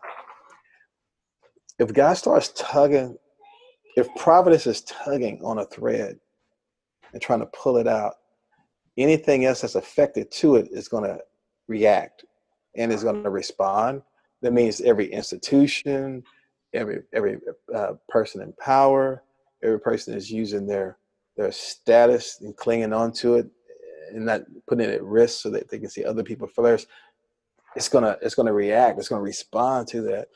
[1.78, 3.16] if God starts tugging,
[3.96, 6.18] if providence is tugging on a thread
[7.12, 8.14] and trying to pull it out,
[8.96, 11.18] anything else that's affected to it is going to
[11.68, 12.24] react
[12.76, 14.02] and is going to respond.
[14.42, 16.22] That means every institution,
[16.74, 17.38] every every
[17.74, 19.22] uh, person in power,
[19.62, 20.98] every person is using their
[21.36, 23.46] their status and clinging on to it
[24.12, 26.86] and not putting it at risk so that they can see other people flourish.
[27.76, 28.98] It's gonna it's gonna react.
[28.98, 30.28] It's gonna respond to that,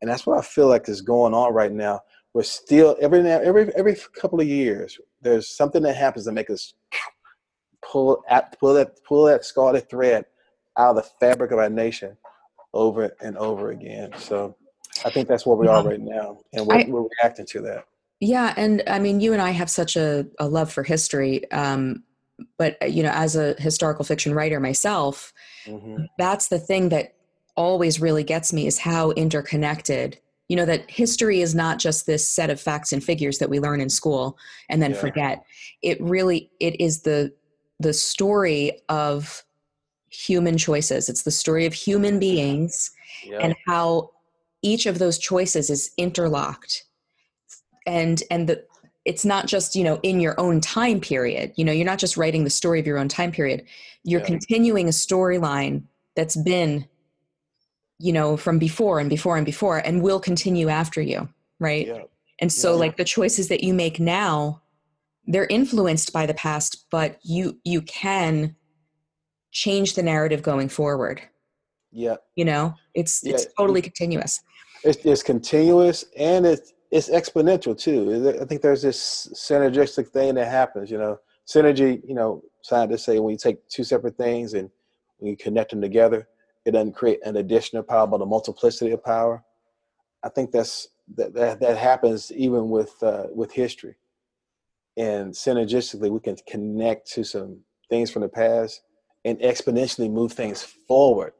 [0.00, 2.00] and that's what I feel like is going on right now.
[2.32, 6.50] We're still every now every every couple of years there's something that happens to make
[6.50, 6.74] us
[7.82, 10.24] pull at pull that pull that scarlet thread
[10.78, 12.16] out of the fabric of our nation
[12.74, 14.12] over and over again.
[14.18, 14.56] So
[15.04, 17.84] I think that's where we are right now, and we're, I, we're reacting to that.
[18.20, 21.50] Yeah, and I mean, you and I have such a, a love for history.
[21.52, 22.02] Um,
[22.58, 25.32] but uh, you know, as a historical fiction writer myself,
[25.64, 26.04] mm-hmm.
[26.18, 27.14] that's the thing that
[27.56, 30.18] always really gets me is how interconnected
[30.48, 33.58] you know that history is not just this set of facts and figures that we
[33.58, 34.98] learn in school and then yeah.
[34.98, 35.44] forget
[35.82, 37.32] it really it is the
[37.80, 39.44] the story of
[40.10, 41.08] human choices.
[41.08, 42.90] It's the story of human beings
[43.24, 43.38] yeah.
[43.38, 44.10] and how
[44.62, 46.84] each of those choices is interlocked.
[47.86, 48.64] And and the
[49.06, 51.52] it's not just, you know, in your own time period.
[51.56, 53.64] You know, you're not just writing the story of your own time period.
[54.04, 54.26] You're yeah.
[54.26, 56.86] continuing a storyline that's been
[57.98, 61.86] you know from before and before and before and will continue after you, right?
[61.86, 62.02] Yeah.
[62.40, 64.60] And so like the choices that you make now
[65.26, 68.54] they're influenced by the past but you you can
[69.50, 71.20] change the narrative going forward
[71.92, 73.34] yeah you know it's yeah.
[73.34, 74.40] it's totally continuous
[74.84, 80.48] it's, it's continuous and it's it's exponential too i think there's this synergistic thing that
[80.48, 84.70] happens you know synergy you know scientists say when you take two separate things and
[85.18, 86.26] when you connect them together
[86.64, 89.42] it doesn't create an additional power but a multiplicity of power
[90.24, 93.94] i think that's that that, that happens even with uh, with history
[94.96, 98.82] and synergistically we can connect to some things from the past
[99.24, 101.32] and exponentially move things forward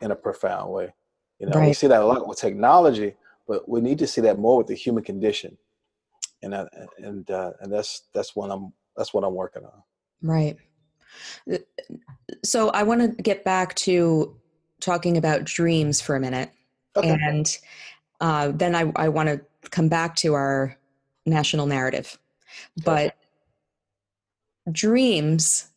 [0.00, 0.92] in a profound way.
[1.38, 1.68] You know, right.
[1.68, 3.14] we see that a lot with technology,
[3.46, 5.56] but we need to see that more with the human condition,
[6.42, 6.66] and uh,
[6.98, 9.82] and uh, and that's that's what I'm that's what I'm working on.
[10.22, 10.56] Right.
[12.44, 14.36] So I want to get back to
[14.80, 16.50] talking about dreams for a minute,
[16.96, 17.10] okay.
[17.10, 17.58] and
[18.20, 20.76] uh, then I I want to come back to our
[21.24, 22.18] national narrative.
[22.84, 23.16] But
[24.70, 25.68] dreams,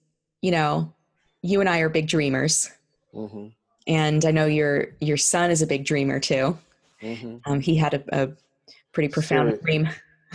[0.42, 0.94] you know,
[1.42, 2.70] you and I are big dreamers.
[3.14, 3.48] Mm-hmm.
[3.88, 6.58] And I know your your son is a big dreamer too.
[7.02, 7.38] Mm-hmm.
[7.46, 8.30] Um, he had a, a
[8.92, 9.90] pretty profound dream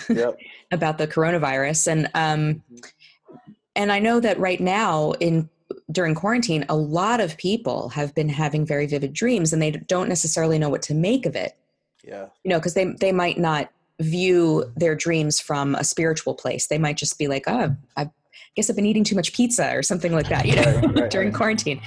[0.09, 0.39] yep.
[0.73, 3.53] about the coronavirus, and um, mm-hmm.
[3.77, 5.49] and I know that right now in
[5.91, 10.09] during quarantine, a lot of people have been having very vivid dreams, and they don't
[10.09, 11.57] necessarily know what to make of it.
[12.03, 16.67] Yeah, you know, because they they might not view their dreams from a spiritual place.
[16.67, 18.11] They might just be like, oh, I
[18.57, 21.11] guess I've been eating too much pizza or something like that, you know, right, right,
[21.11, 21.37] during right.
[21.37, 21.81] quarantine.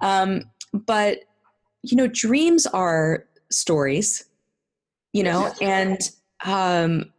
[0.00, 1.20] Um, but,
[1.82, 4.24] you know, dreams are stories,
[5.12, 5.98] you know, and,
[6.44, 7.12] um,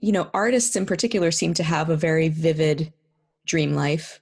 [0.00, 2.92] you know, artists in particular seem to have a very vivid
[3.46, 4.20] dream life.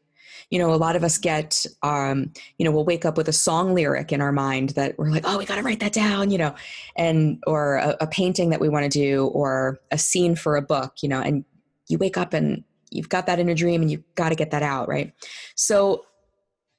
[0.51, 3.35] You know a lot of us get um you know we'll wake up with a
[3.35, 6.31] song lyric in our mind that we're like oh we got to write that down
[6.31, 6.55] you know
[6.97, 10.63] and or a, a painting that we want to do or a scene for a
[10.63, 11.45] book you know and
[11.89, 14.51] you wake up and you've got that in a dream and you've got to get
[14.51, 15.13] that out right?
[15.55, 16.07] So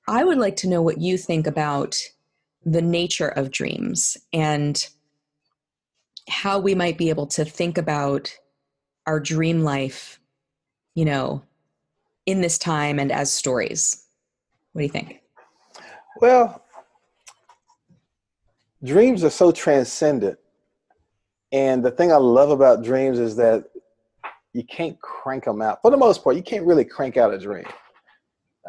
[0.07, 2.01] i would like to know what you think about
[2.65, 4.87] the nature of dreams and
[6.27, 8.37] how we might be able to think about
[9.07, 10.19] our dream life
[10.93, 11.41] you know
[12.29, 14.05] in this time and as stories.
[14.73, 15.21] What do you think?
[16.21, 16.63] Well,
[18.83, 20.37] dreams are so transcendent.
[21.51, 23.65] And the thing I love about dreams is that
[24.53, 25.81] you can't crank them out.
[25.81, 27.65] For the most part, you can't really crank out a dream.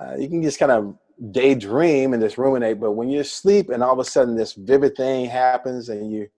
[0.01, 0.97] Uh, you can just kind of
[1.31, 4.97] daydream and just ruminate, but when you sleep and all of a sudden this vivid
[4.97, 6.29] thing happens and you,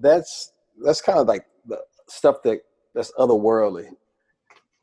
[0.00, 2.60] that's that's kind of like the stuff that
[2.94, 3.88] that's otherworldly.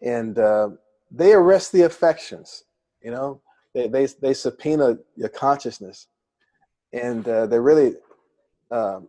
[0.02, 0.70] And uh,
[1.12, 2.64] they arrest the affections.
[3.04, 3.42] You know,
[3.74, 6.08] they they they subpoena your consciousness,
[6.94, 7.94] and uh, they really
[8.72, 9.08] um,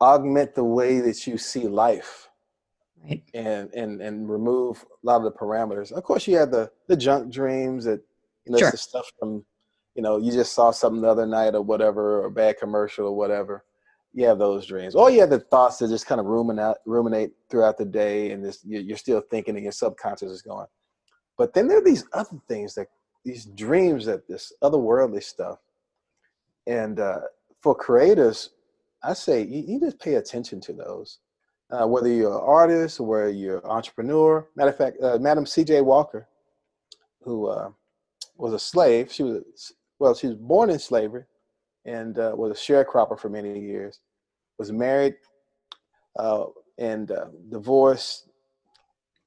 [0.00, 2.28] augment the way that you see life,
[3.04, 3.22] right.
[3.34, 5.92] and and and remove a lot of the parameters.
[5.92, 8.00] Of course, you have the the junk dreams that
[8.48, 8.70] you know sure.
[8.70, 9.44] the stuff from
[9.94, 13.06] you know you just saw something the other night or whatever or a bad commercial
[13.06, 13.64] or whatever
[14.14, 17.30] you have those dreams or you have the thoughts that just kind of ruminate ruminate
[17.50, 20.66] throughout the day and this you're still thinking and your subconscious is going
[21.36, 22.88] but then there are these other things that
[23.24, 25.58] these dreams that this otherworldly stuff.
[26.66, 27.20] And uh,
[27.62, 28.50] for creators,
[29.02, 31.18] I say you, you just pay attention to those.
[31.70, 34.48] Uh, whether you're an artist or whether you're an entrepreneur.
[34.56, 35.82] Matter of fact, uh, Madam C.J.
[35.82, 36.26] Walker,
[37.22, 37.70] who uh,
[38.38, 39.12] was a slave.
[39.12, 41.24] She was well, she was born in slavery,
[41.84, 44.00] and uh, was a sharecropper for many years.
[44.58, 45.16] Was married
[46.18, 46.46] uh,
[46.78, 48.28] and uh, divorced.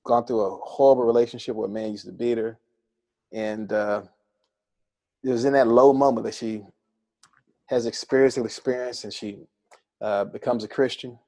[0.04, 2.58] Gone through a horrible relationship where a man used to beat her,
[3.32, 4.02] and uh,
[5.24, 6.64] it was in that low moment that she
[7.68, 9.42] has experienced experience, and she
[10.02, 11.20] uh, becomes a Christian.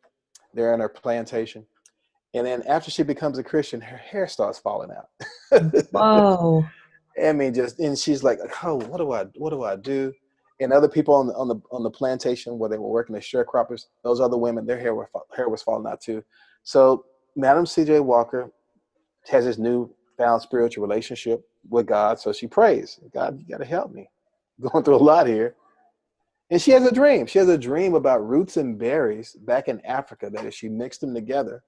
[0.56, 1.66] There in her plantation,
[2.36, 5.10] and then after she becomes a Christian, her hair starts falling out.
[5.92, 6.64] Whoa.
[7.22, 10.14] I mean, just and she's like, "Oh, what do I, what do I do?"
[10.60, 13.24] And other people on the on the on the plantation where they were working as
[13.24, 16.24] sharecroppers, those other women, their hair were hair was falling out too.
[16.64, 18.00] So Madam C.J.
[18.00, 18.52] Walker
[19.28, 22.20] has this new found spiritual relationship with God.
[22.20, 24.10] So she prays, God, you got to help me.
[24.62, 25.56] going through a lot here.
[26.50, 27.26] And she has a dream.
[27.26, 31.02] She has a dream about roots and berries back in Africa that if she mixed
[31.02, 31.64] them together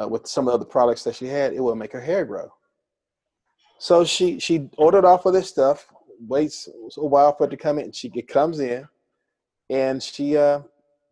[0.00, 2.52] uh, with some of the products that she had, it will make her hair grow.
[3.78, 5.86] So she she ordered off of this stuff,
[6.26, 7.92] waits a while for it to come in.
[7.92, 8.88] She it comes in,
[9.70, 10.60] and she uh,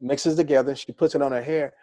[0.01, 0.75] mixes together.
[0.75, 1.75] She puts it on her hair.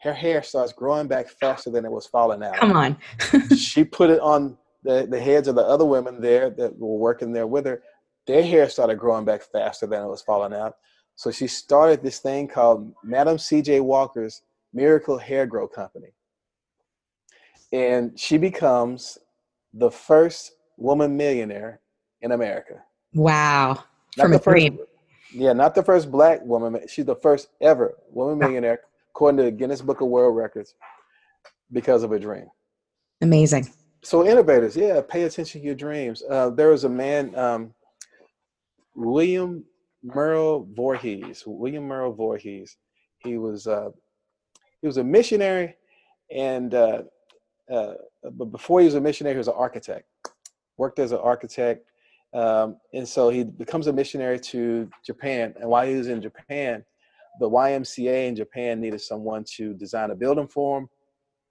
[0.00, 2.56] Her hair starts growing back faster than it was falling out.
[2.56, 2.96] Come on.
[3.56, 7.32] she put it on the, the heads of the other women there that were working
[7.32, 7.82] there with her.
[8.26, 10.74] Their hair started growing back faster than it was falling out.
[11.16, 13.80] So she started this thing called Madam C.J.
[13.80, 14.42] Walker's
[14.72, 16.08] Miracle Hair Grow Company.
[17.72, 19.18] And she becomes
[19.74, 21.80] the first woman millionaire
[22.20, 22.82] in America.
[23.14, 23.84] Wow.
[24.16, 24.78] Not From a dream.
[25.32, 26.80] Yeah, not the first black woman.
[26.88, 28.80] She's the first ever woman millionaire,
[29.10, 30.74] according to the Guinness Book of World Records,
[31.72, 32.46] because of a dream.
[33.22, 33.70] Amazing.
[34.02, 36.22] So innovators, yeah, pay attention to your dreams.
[36.28, 37.72] Uh, there was a man, um,
[38.94, 39.64] William
[40.04, 41.44] Merrell Vories.
[41.46, 42.76] William Merrell Vories.
[43.18, 43.90] He was uh,
[44.80, 45.76] he was a missionary,
[46.30, 47.02] and uh,
[47.70, 47.94] uh,
[48.32, 50.06] but before he was a missionary, he was an architect.
[50.78, 51.86] Worked as an architect,
[52.32, 55.54] um, and so he becomes a missionary to Japan.
[55.60, 56.84] And while he was in Japan,
[57.40, 60.88] the YMCA in Japan needed someone to design a building for him.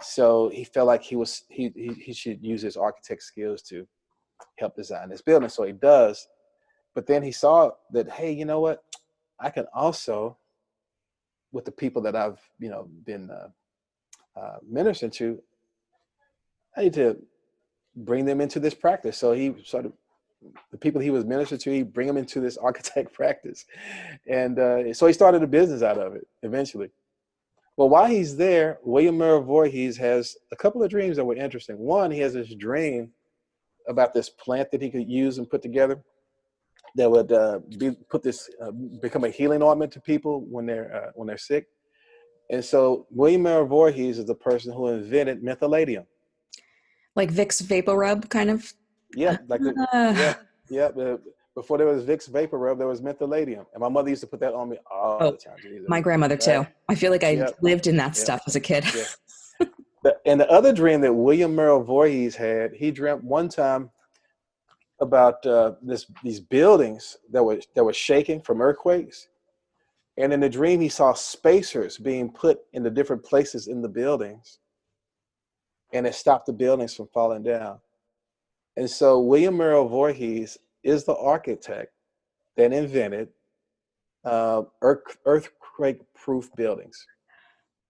[0.02, 3.88] So he felt like he was he he, he should use his architect skills to
[4.58, 5.50] help design this building.
[5.50, 6.28] So he does.
[6.96, 8.84] But then he saw that, hey, you know what?
[9.40, 10.38] I can also,
[11.52, 15.42] with the people that I've you know been uh, uh, ministering to,
[16.76, 17.18] I need to
[17.96, 19.18] bring them into this practice.
[19.18, 19.94] So he sort of
[20.72, 23.66] the people he was ministering to, he bring them into this architect practice,
[24.28, 26.90] and uh, so he started a business out of it eventually.
[27.78, 31.78] Well, while he's there, William Merrell Vories has a couple of dreams that were interesting.
[31.78, 33.12] One, he has this dream
[33.88, 36.04] about this plant that he could use and put together
[36.96, 40.94] that would uh, be put this uh, become a healing ointment to people when they're
[40.94, 41.68] uh, when they're sick.
[42.50, 46.06] And so William Merrell Vories is the person who invented mentholatum
[47.16, 48.74] like Vicks Vapor Rub, kind of.
[49.16, 50.14] Yeah, like the, uh.
[50.18, 50.36] yeah,
[50.70, 50.88] yeah.
[50.90, 51.22] The,
[51.56, 54.40] before there was Vicks Vapor Rub, there was mentholatum, and my mother used to put
[54.40, 55.56] that on me all oh, the time.
[55.88, 56.66] My grandmother too.
[56.88, 58.86] I feel like I lived in that stuff as a kid.
[58.96, 59.66] Yeah.
[60.04, 63.90] the, and the other dream that William Merrell Vories had, he dreamt one time
[65.02, 69.28] about uh, this these buildings that were that were shaking from earthquakes,
[70.18, 73.90] and in the dream he saw spacers being put in the different places in the
[73.90, 74.60] buildings
[75.94, 77.80] and it stopped the buildings from falling down.
[78.78, 81.92] And so William Merrell Vories is the architect
[82.58, 83.30] that invented
[84.24, 87.06] uh, earth, earthquake-proof buildings.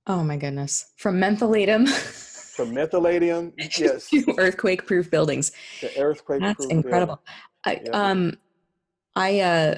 [0.07, 0.91] Oh my goodness!
[0.97, 1.87] From mentholatum.
[2.51, 4.09] From mentholatum, yes.
[4.37, 5.53] earthquake-proof buildings.
[5.79, 6.41] The earthquake.
[6.41, 7.21] That's incredible.
[7.65, 8.37] I, um,
[9.15, 9.75] I uh,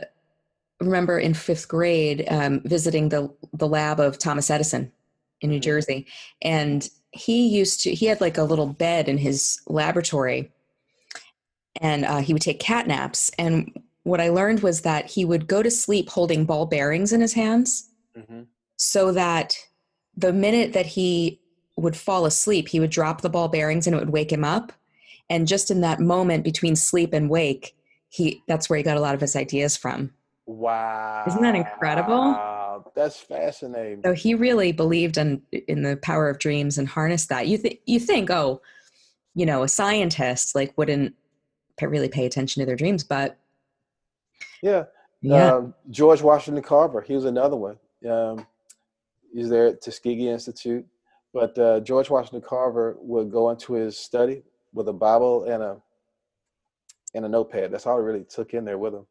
[0.82, 4.92] remember in fifth grade um, visiting the the lab of Thomas Edison
[5.42, 5.62] in New mm-hmm.
[5.62, 6.08] Jersey,
[6.42, 10.52] and he used to he had like a little bed in his laboratory
[11.82, 15.48] and uh, he would take cat naps and what i learned was that he would
[15.48, 18.42] go to sleep holding ball bearings in his hands mm-hmm.
[18.78, 19.56] so that
[20.18, 21.40] the minute that he
[21.78, 24.74] would fall asleep he would drop the ball bearings and it would wake him up
[25.30, 27.76] and just in that moment between sleep and wake
[28.10, 30.12] he that's where he got a lot of his ideas from.
[30.46, 32.36] Wow isn't that incredible
[32.96, 34.02] that's fascinating.
[34.04, 37.48] So he really believed in in the power of dreams and harnessed that.
[37.48, 38.62] You think you think, oh,
[39.36, 41.16] you know, a scientist like wouldn't
[41.82, 43.38] really pay attention to their dreams, but
[44.62, 44.84] yeah,
[45.22, 45.56] yeah.
[45.56, 47.78] Um, George Washington Carver, he was another one.
[48.10, 48.46] Um,
[49.34, 50.86] he's there at Tuskegee Institute,
[51.34, 55.78] but uh, George Washington Carver would go into his study with a Bible and a
[57.16, 57.72] and a notepad.
[57.72, 59.06] That's all he really took in there with him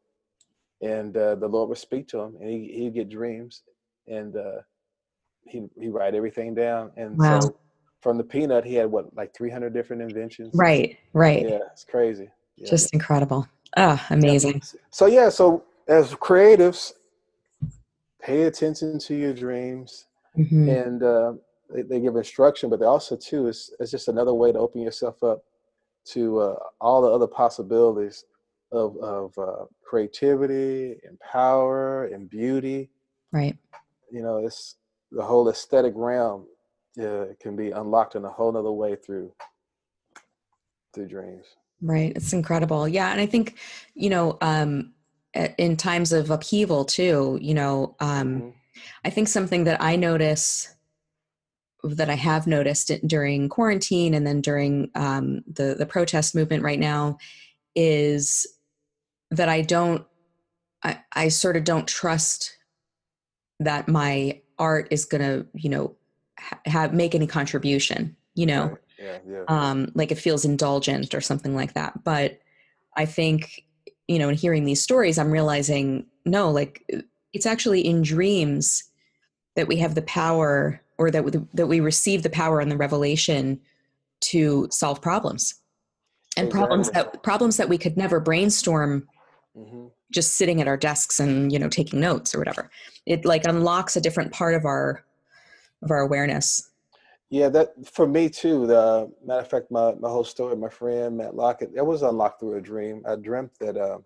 [0.83, 3.63] and uh, the Lord would speak to him, and he he'd get dreams,
[4.07, 4.61] and uh,
[5.47, 6.91] he he write everything down.
[6.97, 7.41] And wow.
[7.41, 7.59] so
[8.01, 10.51] from the peanut, he had what like three hundred different inventions.
[10.55, 11.43] Right, right.
[11.43, 12.31] Yeah, it's crazy.
[12.57, 13.49] yeah Just incredible.
[13.77, 14.63] Ah, oh, amazing.
[14.91, 16.93] So yeah, so as creatives,
[18.21, 20.69] pay attention to your dreams, mm-hmm.
[20.69, 21.33] and uh,
[21.73, 24.81] they, they, give instruction, but they also too is it's just another way to open
[24.83, 25.45] yourself up
[26.05, 28.25] to uh, all the other possibilities
[28.73, 32.91] of of uh, creativity and power and beauty.
[33.33, 33.57] Right.
[34.13, 34.77] You know, it's
[35.11, 36.47] the whole aesthetic realm
[37.03, 39.33] uh, can be unlocked in a whole other way through
[40.95, 41.47] through dreams.
[41.81, 42.13] Right.
[42.15, 42.87] It's incredible.
[42.87, 43.59] Yeah, and I think
[43.95, 44.39] you know.
[44.41, 44.93] um
[45.35, 48.49] in times of upheaval too you know um, mm-hmm.
[49.05, 50.75] i think something that i notice
[51.83, 56.79] that i have noticed during quarantine and then during um, the the protest movement right
[56.79, 57.17] now
[57.75, 58.47] is
[59.31, 60.05] that i don't
[60.83, 62.59] i, I sort of don't trust
[63.65, 65.95] that my art is going to you know
[66.39, 69.45] ha- have make any contribution you know yeah, yeah.
[69.49, 72.39] um like it feels indulgent or something like that but
[72.97, 73.65] i think
[74.09, 76.85] you know, in hearing these stories, I'm realizing no, like
[77.33, 78.85] it's actually in dreams
[79.57, 82.77] that we have the power or that we, that we receive the power and the
[82.77, 83.61] revelation
[84.21, 85.55] to solve problems
[86.37, 86.59] and exactly.
[86.59, 89.09] problems that problems that we could never brainstorm
[89.57, 89.87] mm-hmm.
[90.11, 92.71] just sitting at our desks and you know taking notes or whatever
[93.07, 95.05] it like unlocks a different part of our
[95.83, 96.71] of our awareness
[97.33, 98.67] yeah, that for me too.
[98.67, 102.41] The matter of fact, my, my whole story, my friend Matt Lockett, it was unlocked
[102.41, 103.03] through a dream.
[103.09, 104.01] I dreamt that uh,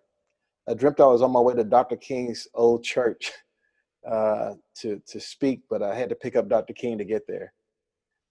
[0.68, 1.96] I dreamt I was on my way to Dr.
[1.96, 3.32] King's old church
[4.08, 6.72] uh, to to speak, but I had to pick up Dr.
[6.72, 7.52] King to get there.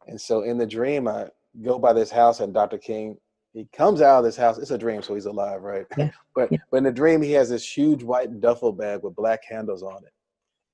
[0.08, 1.28] And so in the dream, I
[1.62, 2.78] go by this house, and Dr.
[2.78, 3.18] King
[3.56, 4.60] he comes out of this house.
[4.60, 5.86] It's a dream, so he's alive, right?
[5.98, 6.12] Yeah.
[6.36, 6.60] but yeah.
[6.70, 10.04] but in the dream, he has this huge white duffel bag with black handles on
[10.04, 10.14] it,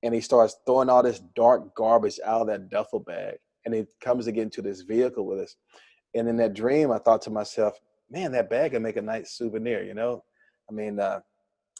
[0.02, 3.86] and he starts throwing all this dark garbage out of that duffel bag and he
[4.00, 5.56] comes again to this vehicle with us.
[6.14, 7.78] And in that dream, I thought to myself,
[8.10, 10.22] man, that bag can make a nice souvenir, you know?
[10.70, 11.20] I mean, uh,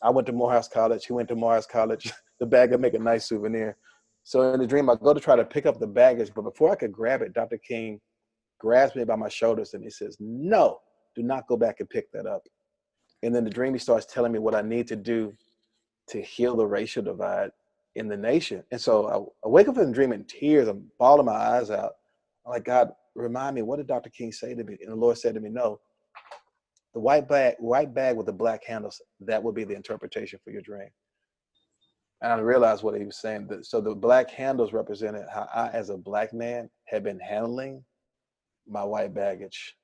[0.03, 1.07] I went to Morehouse College.
[1.07, 2.13] He went to Morehouse College.
[2.41, 3.77] the bag would make a nice souvenir.
[4.25, 6.71] So in the dream, I go to try to pick up the baggage, but before
[6.71, 7.59] I could grab it, Dr.
[7.59, 8.01] King
[8.59, 10.79] grabs me by my shoulders and he says, no,
[11.15, 12.43] do not go back and pick that up.
[13.23, 15.35] And then the dream, he starts telling me what I need to do
[16.09, 17.51] to heal the racial divide
[17.95, 18.63] in the nation.
[18.71, 20.69] And so I, I wake up from the dream in tears.
[20.69, 21.93] I'm bawling my eyes out.
[22.45, 24.11] I'm like, God, remind me, what did Dr.
[24.11, 24.79] King say to me?
[24.81, 25.81] And the Lord said to me, No,
[26.95, 30.51] the white bag, white bag with the black handles, that will be the interpretation for
[30.51, 30.89] your dream.
[32.23, 33.49] And I realized what he was saying.
[33.63, 37.85] So the black handles represented how I, as a black man, had been handling
[38.69, 39.77] my white baggage.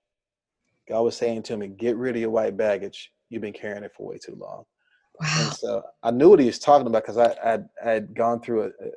[0.89, 3.13] God was saying to me, get rid of your white baggage.
[3.29, 4.65] You've been carrying it for way too long.
[5.21, 5.27] Wow.
[5.39, 8.41] And so I knew what he was talking about because I, I, I had gone
[8.41, 8.91] through a, a,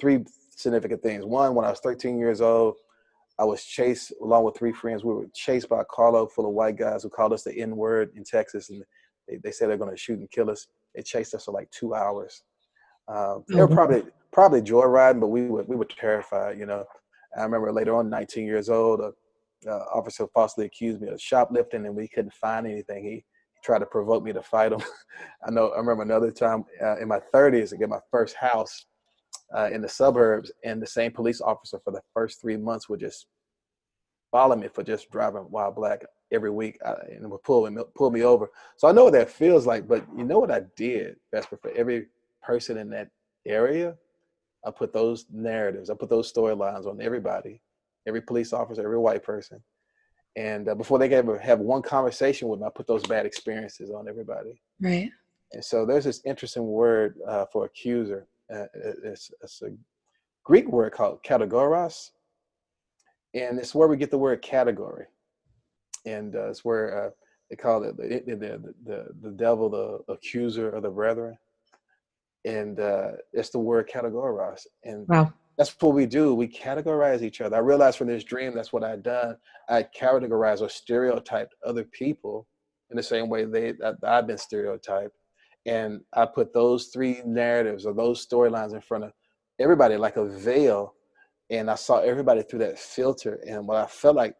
[0.00, 1.24] three significant things.
[1.24, 2.76] One, when I was 13 years old,
[3.38, 5.04] I was chased along with three friends.
[5.04, 7.76] We were chased by a carload full of white guys who called us the N
[7.76, 8.82] word in Texas, and
[9.26, 10.68] they, they said they're going to shoot and kill us.
[10.94, 12.42] They chased us for like two hours.
[13.08, 13.74] Uh, they were mm-hmm.
[13.74, 16.58] probably probably joyriding, but we were we were terrified.
[16.58, 16.84] You know,
[17.36, 19.12] I remember later on, 19 years old, a,
[19.66, 23.04] a officer falsely accused me of shoplifting, and we couldn't find anything.
[23.04, 23.24] He
[23.62, 24.80] tried to provoke me to fight him.
[25.46, 28.86] I know I remember another time uh, in my 30s to get my first house
[29.56, 33.00] uh, in the suburbs, and the same police officer for the first three months would
[33.00, 33.26] just
[34.30, 38.10] follow me for just driving while black every week uh, and would pull me pull
[38.10, 38.50] me over.
[38.76, 39.86] So I know what that feels like.
[39.86, 42.06] But you know what I did, Vesper, for every
[42.42, 43.08] person in that
[43.46, 43.96] area,
[44.66, 47.60] I put those narratives, I put those storylines on everybody,
[48.06, 49.62] every police officer, every white person
[50.36, 53.24] and uh, before they can ever have one conversation with me, I put those bad
[53.26, 54.60] experiences on everybody.
[54.80, 55.10] Right.
[55.52, 58.26] And so there's this interesting word uh, for accuser.
[58.52, 58.64] Uh,
[59.04, 59.70] it's, it's, a
[60.42, 62.10] Greek word called kategoros,
[63.32, 65.06] and it's where we get the word category.
[66.04, 67.10] And uh, it's where uh,
[67.48, 71.38] they call it the, the, the, the devil, the accuser of the brethren.
[72.44, 74.66] And uh, it's the word kategoros.
[74.82, 76.34] And wow that's what we do.
[76.34, 77.56] We categorize each other.
[77.56, 79.36] I realized from this dream that's what I had done.
[79.68, 82.46] I categorized or stereotyped other people
[82.90, 85.16] in the same way they that I've been stereotyped,
[85.66, 89.12] and I put those three narratives or those storylines in front of
[89.58, 90.94] everybody like a veil,
[91.50, 93.40] and I saw everybody through that filter.
[93.46, 94.34] And what I felt like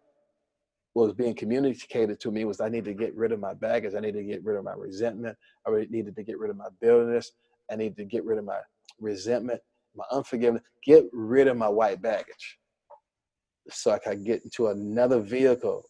[0.94, 3.94] was being communicated to me was I need to get rid of my baggage.
[3.94, 5.36] I need to get rid of my resentment.
[5.66, 7.32] I needed to get rid of my bitterness.
[7.70, 8.58] I need to get rid of my
[9.00, 9.60] resentment
[9.96, 12.58] my unforgiveness, get rid of my white baggage
[13.70, 15.84] so I can get into another vehicle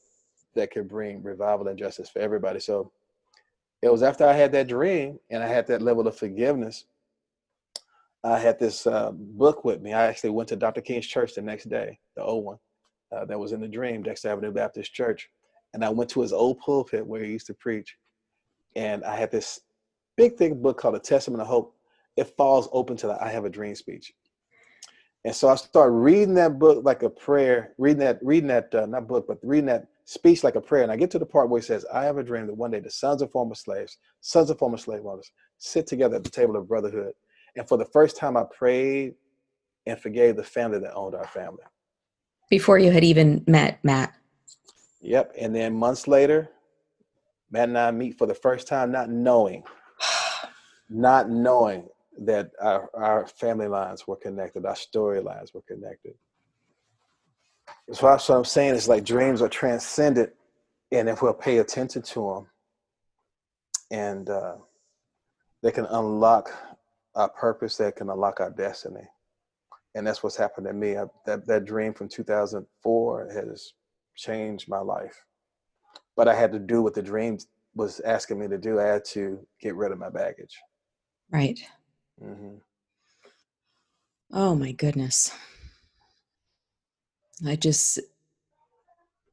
[0.55, 2.61] that could bring revival and justice for everybody.
[2.61, 2.93] So
[3.83, 6.85] it was after I had that dream and I had that level of forgiveness.
[8.23, 9.93] I had this uh, book with me.
[9.93, 10.81] I actually went to Dr.
[10.81, 12.59] King's church the next day, the old one
[13.15, 15.29] uh, that was in the dream, Dexter Avenue Baptist Church.
[15.73, 17.97] and I went to his old pulpit where he used to preach,
[18.77, 19.61] and I had this
[20.17, 21.75] big thick book called A Testament of Hope.
[22.17, 24.13] It falls open to the I Have a Dream speech.
[25.25, 28.87] And so I started reading that book like a prayer, reading that, reading that, uh,
[28.87, 30.83] not book, but reading that speech like a prayer.
[30.83, 32.71] And I get to the part where he says, I have a dream that one
[32.71, 36.31] day the sons of former slaves, sons of former slave owners, sit together at the
[36.31, 37.15] table of brotherhood.
[37.57, 39.15] And for the first time, I prayed
[39.87, 41.63] and forgave the family that owned our family.
[42.51, 44.13] Before you had even met Matt.
[45.01, 45.35] Yep.
[45.41, 46.51] And then months later,
[47.51, 49.63] Matt and I meet for the first time, not knowing,
[50.91, 51.89] not knowing
[52.19, 56.15] that our, our family lines were connected, our storylines were connected.
[57.93, 60.31] So what I'm saying is like dreams are transcendent,
[60.93, 62.47] and if we'll pay attention to them,
[63.91, 64.57] and uh,
[65.63, 66.51] they can unlock
[67.15, 69.07] our purpose, they can unlock our destiny,
[69.95, 70.97] and that's what's happened to me.
[70.97, 73.73] I, that that dream from 2004 has
[74.15, 75.25] changed my life,
[76.17, 77.39] but I had to do what the dream
[77.75, 78.79] was asking me to do.
[78.79, 80.57] I had to get rid of my baggage.
[81.31, 81.59] Right.
[82.23, 82.57] Mm-hmm.
[84.33, 85.33] Oh my goodness.
[87.47, 87.99] I just,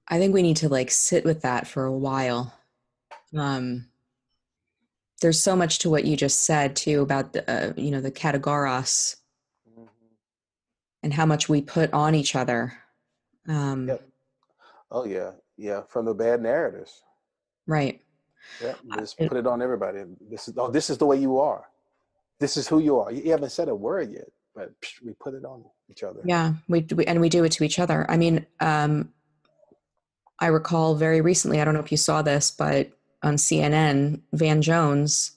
[0.07, 2.53] I think we need to like sit with that for a while.
[3.35, 3.87] Um,
[5.21, 8.11] there's so much to what you just said too about the, uh, you know, the
[8.11, 9.17] kategoros
[9.69, 9.85] mm-hmm.
[11.03, 12.73] and how much we put on each other.
[13.47, 14.07] Um, yep.
[14.91, 17.01] Oh yeah, yeah, from the bad narratives.
[17.65, 18.01] Right.
[18.61, 20.03] Yeah, just put it on everybody.
[20.29, 21.65] This is oh, this is the way you are
[22.41, 23.11] this is who you are.
[23.11, 24.73] You haven't said a word yet, but
[25.05, 26.19] we put it on each other.
[26.25, 28.09] Yeah, we, we and we do it to each other.
[28.09, 29.13] I mean, um,
[30.39, 31.61] I recall very recently.
[31.61, 35.33] I don't know if you saw this, but on CNN, Van Jones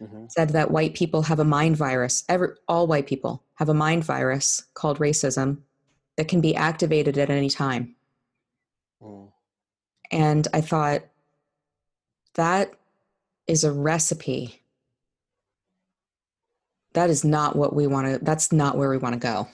[0.00, 0.26] mm-hmm.
[0.28, 2.24] said that white people have a mind virus.
[2.28, 5.62] Every, all white people have a mind virus called racism
[6.16, 7.96] that can be activated at any time.
[9.02, 9.32] Mm.
[10.10, 11.04] And I thought
[12.34, 12.74] that
[13.46, 14.61] is a recipe
[16.94, 19.48] that is not what we want to that's not where we want to go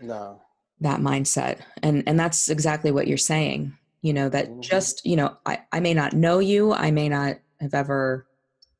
[0.00, 0.40] no
[0.80, 4.60] that mindset and and that's exactly what you're saying you know that mm-hmm.
[4.60, 8.26] just you know I, I may not know you i may not have ever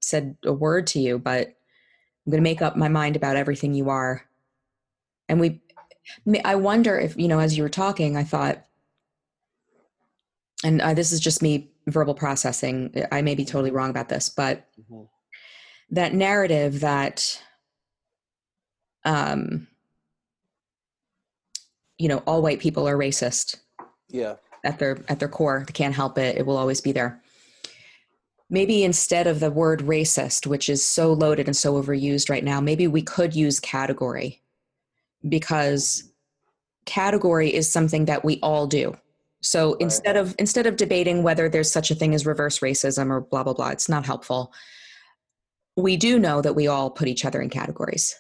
[0.01, 3.75] said a word to you but i'm going to make up my mind about everything
[3.75, 4.23] you are
[5.29, 5.61] and we
[6.45, 8.65] i wonder if you know as you were talking i thought
[10.65, 14.29] and uh, this is just me verbal processing i may be totally wrong about this
[14.29, 15.05] but mm-hmm.
[15.91, 17.41] that narrative that
[19.07, 19.67] um,
[21.97, 23.57] you know, all white people are racist.
[24.09, 24.35] Yeah.
[24.65, 26.37] At their at their core, they can't help it.
[26.37, 27.23] It will always be there.
[28.51, 32.61] Maybe instead of the word racist, which is so loaded and so overused right now,
[32.61, 34.43] maybe we could use category
[35.29, 36.11] because
[36.85, 38.97] category is something that we all do.
[39.41, 39.81] So right.
[39.81, 43.45] instead of instead of debating whether there's such a thing as reverse racism or blah
[43.45, 44.53] blah blah, it's not helpful.
[45.77, 48.17] We do know that we all put each other in categories.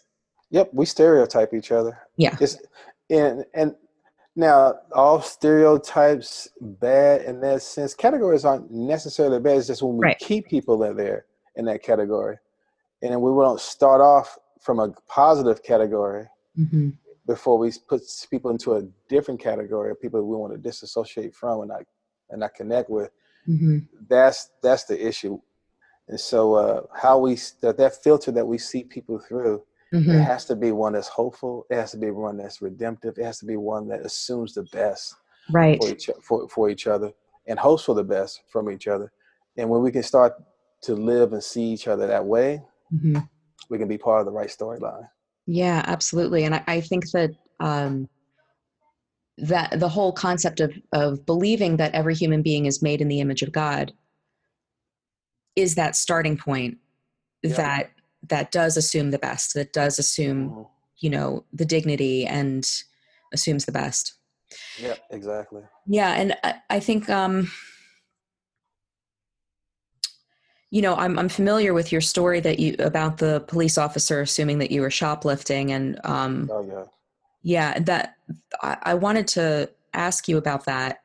[0.57, 1.99] Yep, we stereotype each other.
[2.17, 2.35] Yeah.
[2.41, 2.57] It's,
[3.11, 3.75] and and
[4.37, 7.93] now all stereotypes bad in that sense.
[7.93, 9.59] Categories aren't necessarily bad.
[9.59, 10.19] It's just when we right.
[10.19, 11.27] keep people in there
[11.57, 12.39] in that category,
[13.03, 16.27] and then we don't start off from a positive category
[16.59, 16.89] mm-hmm.
[17.27, 18.01] before we put
[18.31, 21.83] people into a different category of people we want to disassociate from and not
[22.31, 23.11] and not connect with.
[23.47, 23.81] Mm-hmm.
[24.09, 25.39] That's that's the issue.
[26.09, 29.63] And so uh, how we that that filter that we see people through
[29.95, 30.11] Mm-hmm.
[30.11, 31.67] It has to be one that's hopeful.
[31.71, 33.19] It has to be one that's redemptive.
[33.19, 35.15] It has to be one that assumes the best
[35.51, 35.81] right.
[35.81, 37.13] for each, for, for each other
[37.47, 39.13] and hopes for the best from each other.
[39.57, 40.35] And when we can start
[40.83, 42.63] to live and see each other that way,
[42.93, 43.19] mm-hmm.
[43.71, 45.09] we can be part of the right storyline.
[45.47, 46.45] Yeah, absolutely.
[46.45, 47.31] And I, I think that
[47.61, 48.09] um,
[49.39, 53.21] that the whole concept of of believing that every human being is made in the
[53.21, 53.93] image of God
[55.55, 56.79] is that starting point
[57.43, 57.55] yeah.
[57.55, 57.91] that
[58.29, 60.63] that does assume the best that does assume mm-hmm.
[60.99, 62.69] you know the dignity and
[63.33, 64.15] assumes the best.
[64.79, 65.63] Yeah exactly.
[65.87, 67.51] Yeah and i, I think um
[70.71, 74.59] you know I'm, I'm familiar with your story that you about the police officer assuming
[74.59, 76.85] that you were shoplifting and um oh yeah.
[77.43, 78.17] yeah that
[78.63, 81.03] I, I wanted to ask you about that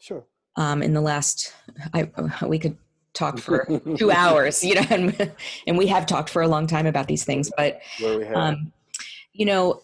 [0.00, 0.24] sure.
[0.56, 1.52] um in the last
[1.94, 2.10] i
[2.46, 2.76] we could
[3.14, 5.32] talk for two hours, you know, and,
[5.66, 7.80] and we have talked for a long time about these things, but,
[8.34, 8.72] um,
[9.32, 9.82] you know,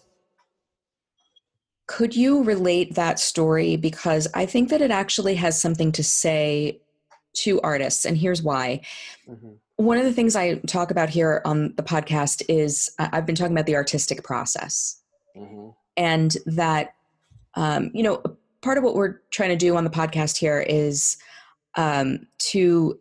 [1.89, 3.75] could you relate that story?
[3.75, 6.79] Because I think that it actually has something to say
[7.37, 8.81] to artists, and here's why.
[9.27, 9.53] Mm-hmm.
[9.77, 13.53] One of the things I talk about here on the podcast is I've been talking
[13.53, 15.01] about the artistic process,
[15.35, 15.69] mm-hmm.
[15.97, 16.93] and that,
[17.55, 18.21] um, you know,
[18.61, 21.17] part of what we're trying to do on the podcast here is
[21.75, 22.99] um, to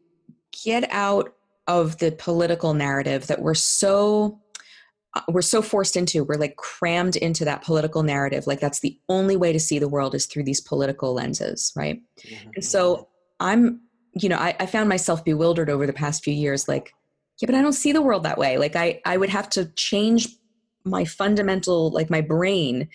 [0.64, 1.34] get out
[1.68, 4.40] of the political narrative that we're so
[5.14, 8.98] uh, we're so forced into we're like crammed into that political narrative like that's the
[9.08, 12.50] only way to see the world is through these political lenses right mm-hmm.
[12.54, 13.04] and so mm-hmm.
[13.40, 13.80] i'm
[14.14, 16.92] you know I, I found myself bewildered over the past few years like
[17.40, 19.66] yeah but i don't see the world that way like i i would have to
[19.76, 20.28] change
[20.84, 22.88] my fundamental like my brain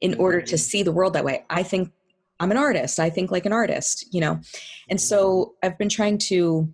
[0.00, 0.56] in order to mm-hmm.
[0.56, 1.90] see the world that way i think
[2.40, 4.38] i'm an artist i think like an artist you know
[4.90, 6.72] and so i've been trying to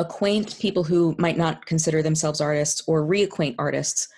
[0.00, 4.08] acquaint people who might not consider themselves artists or reacquaint artists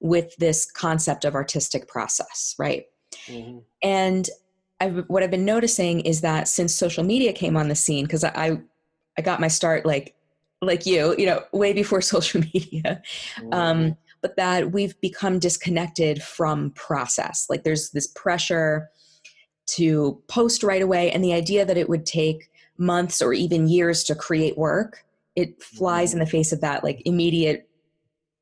[0.00, 2.84] with this concept of artistic process, right?
[3.26, 3.58] Mm-hmm.
[3.82, 4.28] And
[4.80, 8.24] I've, what I've been noticing is that since social media came on the scene, because
[8.24, 8.60] I
[9.18, 10.14] I got my start like
[10.60, 13.02] like you, you know, way before social media,
[13.36, 13.52] mm-hmm.
[13.52, 17.46] um, but that we've become disconnected from process.
[17.50, 18.88] Like there's this pressure
[19.66, 24.02] to post right away, and the idea that it would take months or even years
[24.04, 25.04] to create work
[25.36, 27.68] it flies in the face of that like immediate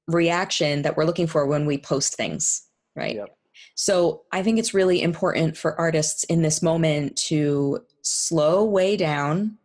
[0.09, 2.67] reaction that we're looking for when we post things
[2.97, 3.37] right yep.
[3.75, 9.57] so i think it's really important for artists in this moment to slow way down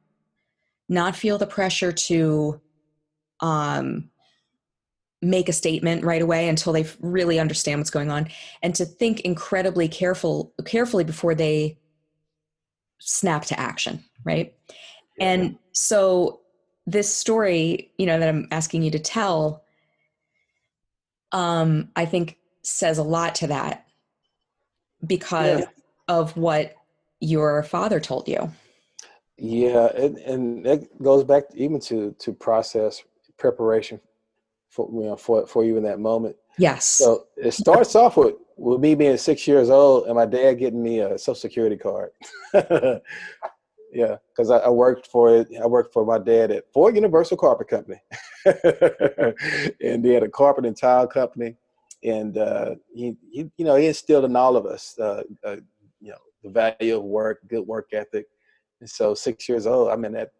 [0.88, 2.60] not feel the pressure to
[3.40, 4.10] um
[5.22, 8.28] make a statement right away until they really understand what's going on
[8.62, 11.78] and to think incredibly careful carefully before they
[13.00, 14.54] snap to action right
[15.18, 15.26] yeah.
[15.26, 16.42] and so
[16.88, 19.64] this story, you know, that I'm asking you to tell,
[21.32, 23.88] um, I think says a lot to that
[25.06, 25.66] because yeah.
[26.08, 26.76] of what
[27.20, 28.52] your father told you.
[29.38, 33.04] Yeah, and, and it goes back even to to process
[33.38, 34.00] preparation
[34.70, 36.36] for you know for for you in that moment.
[36.58, 36.86] Yes.
[36.86, 40.82] So it starts off with with me being six years old and my dad getting
[40.82, 42.12] me a social security card.
[43.96, 45.48] yeah, because I, I, worked for it.
[45.62, 47.98] I worked for my dad at Ford Universal Carpet Company,
[48.46, 51.56] and they had a carpet and tile company,
[52.04, 55.56] and uh, he, he, you know, he instilled in all of us, uh, uh,
[56.02, 58.26] you know, the value of work, good work ethic.
[58.82, 60.32] And so, six years old, I'm in that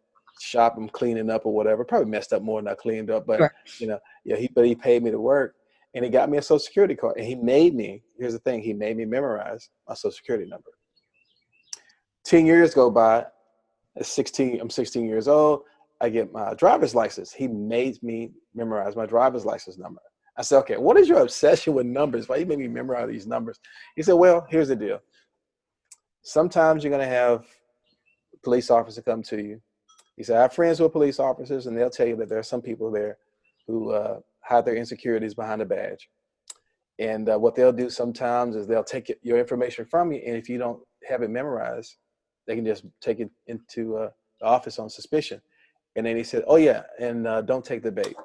[0.42, 1.86] shop, I'm cleaning up or whatever.
[1.86, 3.56] Probably messed up more than I cleaned up, but sure.
[3.80, 5.56] you know, yeah, he, but he paid me to work,
[5.94, 8.04] and he got me a social security card, and he made me.
[8.20, 10.72] Here's the thing: he made me memorize my social security number.
[12.26, 13.26] Ten years go by,
[14.02, 15.62] 16, I'm 16 years old.
[16.02, 17.32] I get my driver's license.
[17.32, 20.02] He made me memorize my driver's license number.
[20.38, 22.28] I said, okay, what is your obsession with numbers?
[22.28, 23.60] Why you make me memorize these numbers?
[23.96, 25.00] He said, well, here's the deal.
[26.24, 27.46] Sometimes you're to have
[28.44, 29.62] police officer come to you.
[30.18, 32.40] He said, I have friends who are police officers, and they'll tell you that there
[32.40, 33.18] are some people there
[33.68, 36.10] who uh, hide their insecurities behind a badge.
[37.00, 40.50] And uh, what they'll do sometimes is they'll take your information from you, and if
[40.50, 41.98] you don't have it memorized,
[42.48, 45.42] they can just take it into uh, the office on suspicion.
[45.96, 48.16] And then he said, "Oh yeah, and uh, don't take the bait."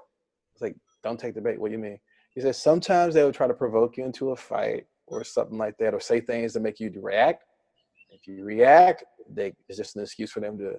[0.52, 1.98] It's like, "Don't take the bait." What do you mean?
[2.34, 5.76] He says sometimes they will try to provoke you into a fight or something like
[5.78, 7.44] that, or say things to make you react.
[8.10, 10.74] If you react, they, it's just an excuse for them to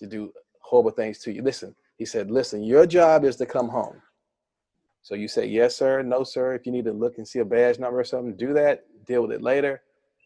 [0.00, 1.42] to do horrible things to you.
[1.42, 4.00] Listen, he said, "Listen, your job is to come home."
[5.02, 6.54] So you say yes, sir, no, sir.
[6.54, 8.84] If you need to look and see a badge number or something, do that.
[9.06, 9.82] Deal with it later.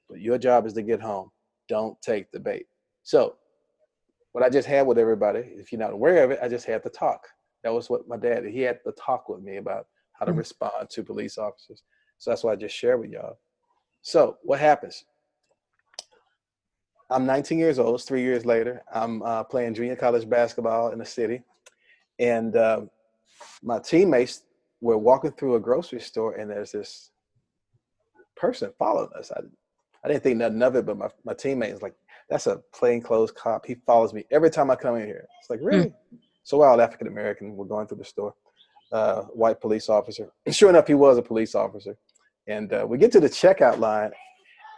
[0.09, 1.31] But your job is to get home
[1.69, 2.67] don't take the bait.
[3.03, 3.37] So,
[4.33, 6.83] what I just had with everybody, if you're not aware of it, I just had
[6.83, 7.27] the talk.
[7.65, 10.39] That was what my dad, he had the talk with me about how to mm-hmm.
[10.39, 11.83] respond to police officers.
[12.19, 13.39] So that's what I just shared with y'all.
[14.03, 15.05] So, what happens?
[17.11, 18.83] I'm 19 years old, three years later.
[18.93, 21.43] I'm uh, playing junior college basketball in the city.
[22.19, 22.83] And uh,
[23.63, 24.43] my teammates
[24.81, 27.11] were walking through a grocery store, and there's this
[28.37, 29.33] person following us.
[29.35, 29.41] I
[30.05, 31.95] I didn't think nothing of it, but my, my teammate is like,
[32.29, 33.67] that's a plainclothes cop.
[33.67, 35.27] He follows me every time I come in here.
[35.41, 35.87] It's like, really?
[35.87, 35.95] Mm.
[36.45, 37.57] So we're African American.
[37.57, 38.35] We're going through the store.
[38.91, 40.31] Uh, white police officer.
[40.47, 41.95] And sure enough, he was a police officer.
[42.47, 44.13] And uh, we get to the checkout line,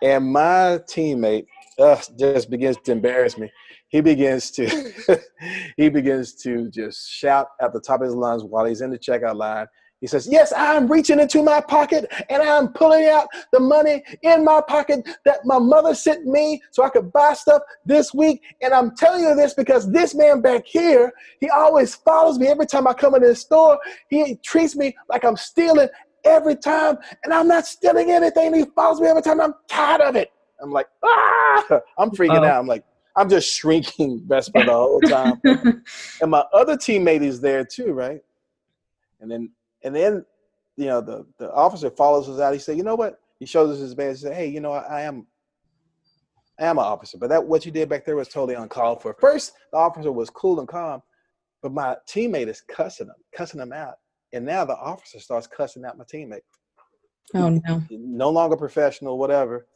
[0.03, 1.47] and my teammate
[1.79, 3.49] uh, just begins to embarrass me.
[3.87, 5.21] He begins to
[5.77, 8.99] he begins to just shout at the top of his lungs while he's in the
[8.99, 9.67] checkout line.
[10.01, 14.45] He says, Yes, I'm reaching into my pocket and I'm pulling out the money in
[14.45, 18.43] my pocket that my mother sent me so I could buy stuff this week.
[18.63, 22.67] And I'm telling you this because this man back here, he always follows me every
[22.67, 23.79] time I come into the store.
[24.09, 25.89] He treats me like I'm stealing
[26.25, 28.55] every time, and I'm not stealing anything.
[28.55, 29.41] He follows me every time.
[29.41, 30.31] I'm tired of it.
[30.63, 32.61] I'm like, ah, I'm freaking out.
[32.61, 32.85] I'm like,
[33.17, 35.41] I'm just shrinking Vesper the whole time.
[36.21, 38.21] and my other teammate is there too, right?
[39.21, 39.51] And then
[39.83, 40.25] and then,
[40.77, 42.53] you know, the, the officer follows us out.
[42.53, 43.21] He said, you know what?
[43.39, 44.17] He shows us his badge.
[44.17, 45.27] He said, hey, you know, I, I am
[46.59, 49.17] I am an officer, but that what you did back there was totally uncalled for.
[49.19, 51.03] First, the officer was cool and calm,
[51.63, 53.95] but my teammate is cussing him, cussing him out,
[54.35, 56.41] and now the officer starts cussing out my teammate.
[57.35, 57.83] Oh no!
[57.91, 59.67] No longer professional, whatever.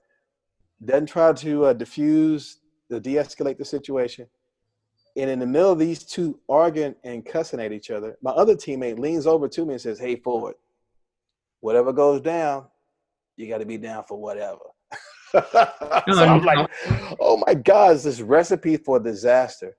[0.84, 2.58] Doesn't try to uh, diffuse,
[2.90, 4.26] to de-escalate the situation.
[5.16, 8.56] And in the middle of these two arguing and cussing at each other, my other
[8.56, 10.56] teammate leans over to me and says, "Hey, Ford,
[11.60, 12.66] whatever goes down,
[13.36, 14.58] you got to be down for whatever."
[15.32, 16.68] so I'm like,
[17.20, 19.76] "Oh my God, it's this recipe for disaster."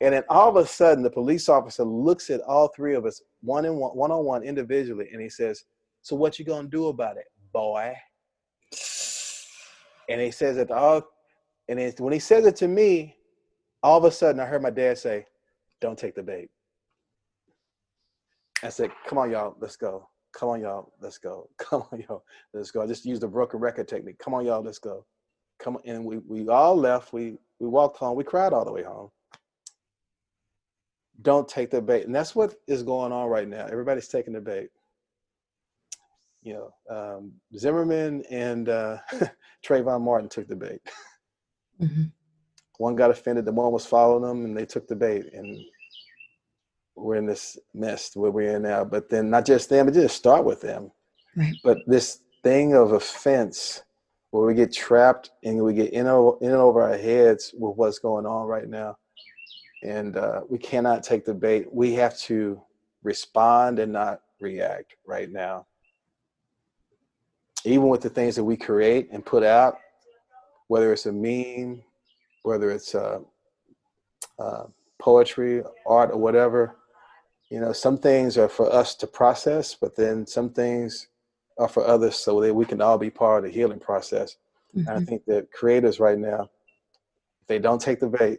[0.00, 3.20] And then all of a sudden, the police officer looks at all three of us
[3.42, 5.64] one in one, one on one individually, and he says,
[6.02, 7.94] "So what you gonna do about it, boy?"
[10.08, 11.02] And he says it all,
[11.68, 13.17] and when he says it to me,
[13.82, 15.26] all of a sudden I heard my dad say,
[15.80, 16.50] "Don't take the bait."
[18.62, 20.08] I said, "Come on, y'all, let's go.
[20.32, 21.48] Come on, y'all, let's go.
[21.58, 24.18] Come on, y'all, let's go." I just used the broken record technique.
[24.18, 25.04] Come on, y'all, let's go.
[25.58, 27.12] Come on, and we we all left.
[27.12, 28.16] We we walked home.
[28.16, 29.10] We cried all the way home
[31.22, 32.06] don't take the bait.
[32.06, 33.66] And that's what is going on right now.
[33.66, 34.70] Everybody's taking the bait.
[36.42, 38.98] You know, um, Zimmerman and uh,
[39.66, 40.80] Trayvon Martin took the bait.
[41.80, 42.04] Mm-hmm.
[42.78, 45.32] One got offended, the one was following them, and they took the bait.
[45.32, 45.58] And
[46.96, 48.84] we're in this mess where we're in now.
[48.84, 50.90] But then not just them, it didn't start with them.
[51.36, 51.54] Right.
[51.62, 53.82] But this thing of offense
[54.30, 57.98] where we get trapped and we get in, in and over our heads with what's
[57.98, 58.96] going on right now
[59.82, 61.72] and uh, we cannot take the bait.
[61.72, 62.60] We have to
[63.02, 65.66] respond and not react right now.
[67.64, 69.78] Even with the things that we create and put out,
[70.68, 71.82] whether it's a meme,
[72.42, 73.20] whether it's uh,
[74.38, 74.64] uh,
[75.00, 76.76] poetry, art, or whatever,
[77.50, 81.08] you know, some things are for us to process, but then some things
[81.58, 84.36] are for others so that we can all be part of the healing process.
[84.76, 84.80] Mm-hmm.
[84.80, 85.04] And I mm-hmm.
[85.04, 86.50] think that creators right now,
[87.40, 88.38] if they don't take the bait,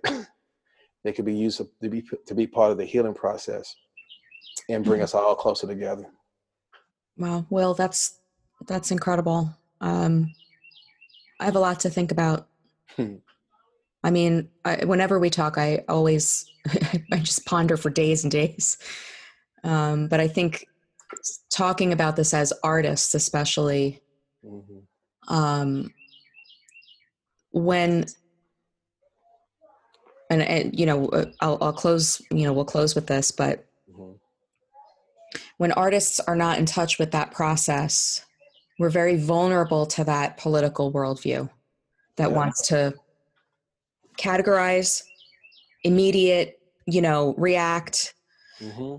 [1.03, 3.75] they could be used to be to be part of the healing process
[4.69, 6.05] and bring us all closer together.
[7.17, 8.19] Wow, well, that's
[8.67, 9.55] that's incredible.
[9.81, 10.33] Um,
[11.39, 12.47] I have a lot to think about.
[14.03, 16.49] I mean, I, whenever we talk, I always
[17.11, 18.77] I just ponder for days and days.
[19.63, 20.65] Um, but I think
[21.51, 24.01] talking about this as artists, especially
[24.45, 25.33] mm-hmm.
[25.33, 25.93] um,
[27.51, 28.05] when
[30.29, 33.65] and, and you know uh, I'll, I'll close you know we'll close with this but
[33.91, 34.11] mm-hmm.
[35.57, 38.23] when artists are not in touch with that process
[38.77, 41.49] we're very vulnerable to that political worldview
[42.17, 42.35] that yeah.
[42.35, 42.93] wants to
[44.19, 45.03] categorize
[45.83, 48.13] immediate you know react
[48.59, 48.95] mm-hmm.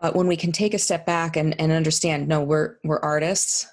[0.00, 3.66] but when we can take a step back and, and understand no we're we're artists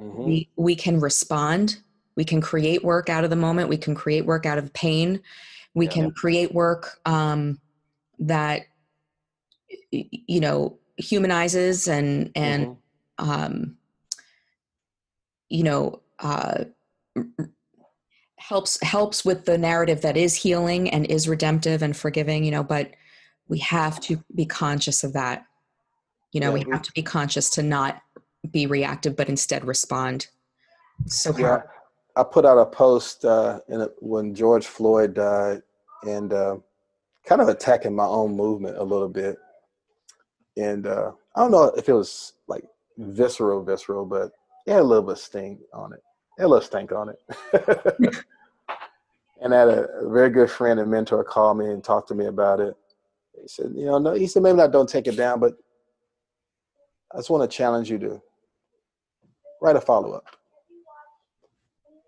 [0.00, 0.24] mm-hmm.
[0.24, 1.78] we we can respond
[2.16, 5.20] we can create work out of the moment we can create work out of pain
[5.74, 5.92] we yeah.
[5.92, 7.60] can create work um,
[8.18, 8.62] that
[9.90, 13.30] you know humanizes and and mm-hmm.
[13.30, 13.76] um,
[15.48, 16.64] you know uh,
[18.48, 22.62] helps helps with the narrative that is healing and is redemptive and forgiving you know
[22.62, 22.92] but
[23.48, 25.44] we have to be conscious of that
[26.32, 28.00] you know yeah, we have to be conscious to not
[28.50, 30.28] be reactive but instead respond
[31.06, 31.62] so yeah.
[32.16, 35.62] I put out a post uh, a, when George Floyd died,
[36.02, 36.56] and uh,
[37.26, 39.36] kind of attacking my own movement a little bit.
[40.56, 42.64] And uh, I don't know if it was like
[42.96, 44.32] visceral, visceral, but
[44.66, 46.02] it had a little bit of sting on it.
[46.38, 48.16] It had a little stink on it.
[49.42, 52.26] and I had a, very good friend and mentor call me and talk to me
[52.26, 52.74] about it.
[53.40, 55.54] He said, you know, no, he said maybe not don't take it down, but
[57.12, 58.22] I just want to challenge you to
[59.60, 60.24] write a follow up.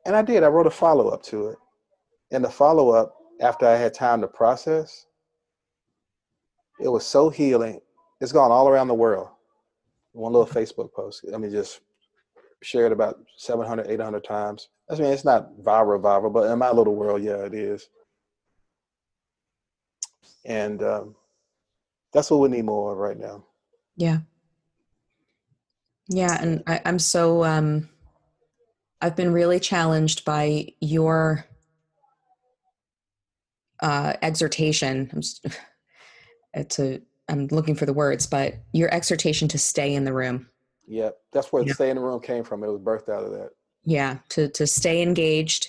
[0.06, 0.42] And I did.
[0.42, 1.58] I wrote a follow up to it.
[2.30, 5.06] And the follow up after I had time to process,
[6.80, 7.80] it was so healing.
[8.20, 9.28] It's gone all around the world.
[10.12, 11.24] One little Facebook post.
[11.32, 11.80] I mean, just
[12.62, 14.68] shared about 700, 800 times.
[14.90, 17.88] I mean, it's not viral, viral, but in my little world, yeah, it is.
[20.44, 21.14] And um,
[22.12, 23.44] that's what we need more of right now.
[23.96, 24.18] Yeah.
[26.08, 26.38] Yeah.
[26.40, 27.88] And I, I'm so, um,
[29.00, 31.44] I've been really challenged by your
[33.80, 35.10] uh, exhortation.
[35.12, 35.46] I'm just,
[36.54, 40.48] it's a I'm looking for the words, but your exhortation to stay in the room.
[40.88, 41.74] Yeah, that's where yeah.
[41.74, 42.64] stay in the room came from.
[42.64, 43.50] It was birthed out of that.
[43.84, 45.68] Yeah, to to stay engaged,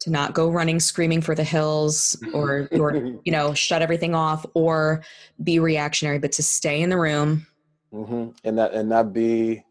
[0.00, 2.94] to not go running screaming for the hills or or
[3.24, 5.04] you know shut everything off or
[5.44, 7.46] be reactionary, but to stay in the room.
[7.92, 8.30] Mm-hmm.
[8.44, 9.64] And not and not be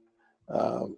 [0.49, 0.97] um,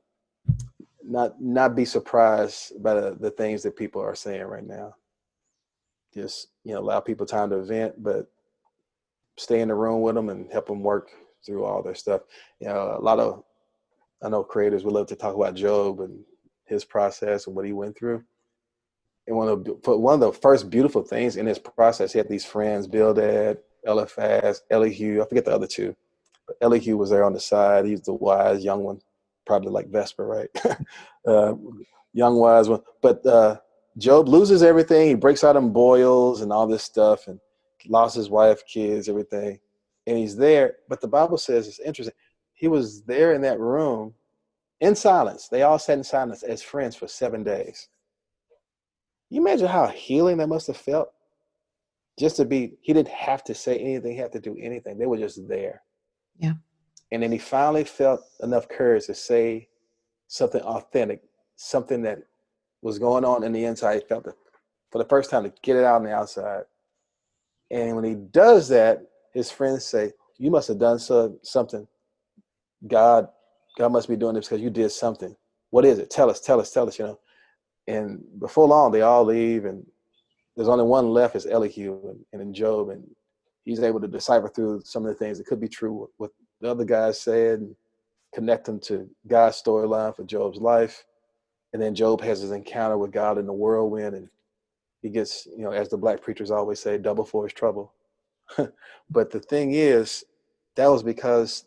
[1.04, 4.94] not not be surprised by the, the things that people are saying right now.
[6.14, 8.30] Just you know, allow people time to vent, but
[9.38, 11.12] stay in the room with them and help them work
[11.46, 12.22] through all their stuff.
[12.60, 13.44] You know, a lot of
[14.22, 16.24] I know creators would love to talk about Job and
[16.66, 18.24] his process and what he went through.
[19.28, 22.30] And one of the, one of the first beautiful things in his process, he had
[22.30, 25.22] these friends, Bildad, Eliphaz, Elihu.
[25.22, 25.96] I forget the other two,
[26.48, 27.86] but Elihu was there on the side.
[27.86, 29.02] He's the wise young one,
[29.46, 30.50] probably like Vesper, right?
[31.28, 31.54] uh,
[32.14, 32.82] young wise one.
[33.02, 33.58] But uh,
[33.98, 35.08] Job loses everything.
[35.08, 37.40] He breaks out in boils and all this stuff, and
[37.88, 39.60] lost his wife, kids, everything.
[40.08, 40.78] And he's there.
[40.88, 42.16] But the Bible says it's interesting.
[42.60, 44.14] He was there in that room
[44.82, 45.48] in silence.
[45.48, 47.88] They all sat in silence as friends for seven days.
[49.30, 51.14] You imagine how healing that must have felt?
[52.20, 54.98] Just to be, he didn't have to say anything, he had to do anything.
[54.98, 55.84] They were just there.
[56.38, 56.56] Yeah.
[57.14, 59.70] And then he finally felt enough courage to say
[60.28, 61.22] something authentic,
[61.56, 62.20] something that
[62.82, 64.02] was going on in the inside.
[64.02, 64.36] He felt it
[64.92, 66.64] for the first time to get it out on the outside.
[67.72, 69.02] And when he does that,
[69.34, 71.88] his friends say, You must have done so, something.
[72.88, 73.28] God,
[73.78, 75.36] God must be doing this because you did something.
[75.70, 76.10] What is it?
[76.10, 77.20] Tell us, tell us, tell us, you know.
[77.88, 79.86] And before long, they all leave, and
[80.56, 83.04] there's only one left is Elihu and, and Job, and
[83.66, 86.70] he's able to decipher through some of the things that could be true, what the
[86.70, 87.76] other guys said, and
[88.34, 91.06] connect them to God's storyline for Job's life.
[91.74, 94.30] And then Job has his encounter with God in the whirlwind, and
[95.02, 97.94] he gets, you know, as the black preachers always say, double for his trouble.
[99.10, 100.26] but the thing is,
[100.76, 101.66] that was because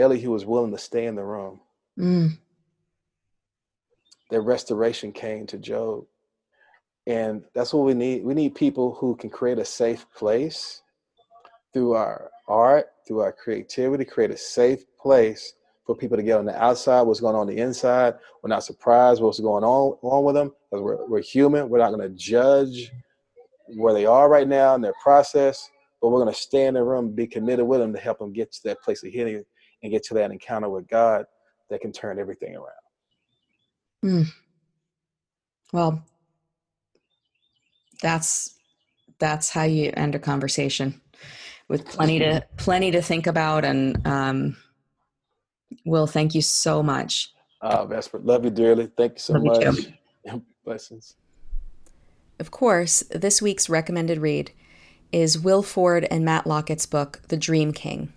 [0.00, 1.60] Elihu was willing to stay in the room.
[1.98, 2.38] Mm.
[4.30, 6.04] That restoration came to Job.
[7.06, 8.24] And that's what we need.
[8.24, 10.82] We need people who can create a safe place
[11.72, 15.54] through our art, through our creativity, create a safe place
[15.86, 18.14] for people to get on the outside, what's going on, on the inside.
[18.42, 21.68] We're not surprised what's going on, on with them because we're, we're human.
[21.68, 22.92] We're not going to judge
[23.76, 25.68] where they are right now in their process,
[26.00, 28.32] but we're going to stay in the room, be committed with them to help them
[28.32, 29.44] get to that place of healing
[29.82, 31.26] and get to that encounter with God
[31.68, 32.66] that can turn everything around.
[34.04, 34.26] Mm.
[35.72, 36.04] Well,
[38.02, 38.54] that's
[39.18, 41.00] that's how you end a conversation
[41.68, 44.56] with plenty to plenty to think about and um,
[45.84, 47.32] will thank you so much.
[47.60, 48.90] Uh, Vesper, love you dearly.
[48.96, 49.86] Thank you so love much.
[50.24, 51.14] You blessings.
[52.38, 54.50] Of course this week's recommended read
[55.12, 58.12] is will ford and matt lockett's book the dream king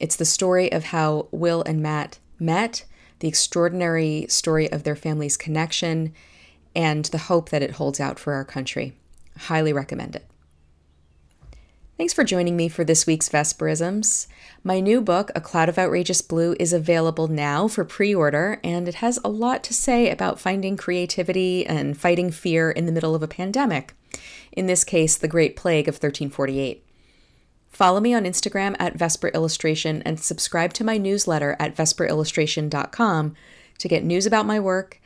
[0.00, 2.84] it's the story of how will and matt met
[3.20, 6.12] the extraordinary story of their family's connection
[6.74, 8.92] and the hope that it holds out for our country
[9.36, 10.26] highly recommend it
[11.96, 14.26] Thanks for joining me for this week's Vesperisms.
[14.62, 18.86] My new book, A Cloud of Outrageous Blue, is available now for pre order, and
[18.86, 23.14] it has a lot to say about finding creativity and fighting fear in the middle
[23.14, 23.94] of a pandemic.
[24.52, 26.85] In this case, the Great Plague of 1348.
[27.76, 33.34] Follow me on Instagram at Vesper Illustration and subscribe to my newsletter at vesperillustration.com
[33.76, 34.98] to get news about my work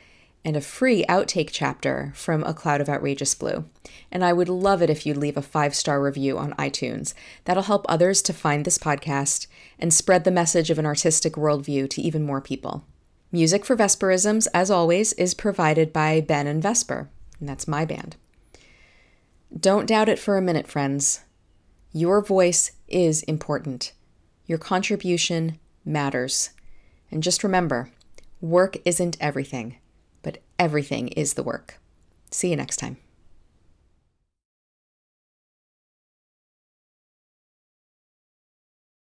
[0.45, 3.65] and a free outtake chapter from A Cloud of Outrageous Blue.
[4.09, 7.13] And I would love it if you'd leave a five star review on iTunes.
[7.43, 9.47] That'll help others to find this podcast
[9.77, 12.85] and spread the message of an artistic worldview to even more people.
[13.33, 18.15] Music for Vesperisms, as always, is provided by Ben and Vesper, and that's my band.
[19.53, 21.19] Don't doubt it for a minute, friends.
[21.93, 23.93] Your voice is important.
[24.45, 26.51] Your contribution matters.
[27.11, 27.89] And just remember
[28.39, 29.75] work isn't everything
[30.21, 31.79] but everything is the work.
[32.29, 32.97] See you next time.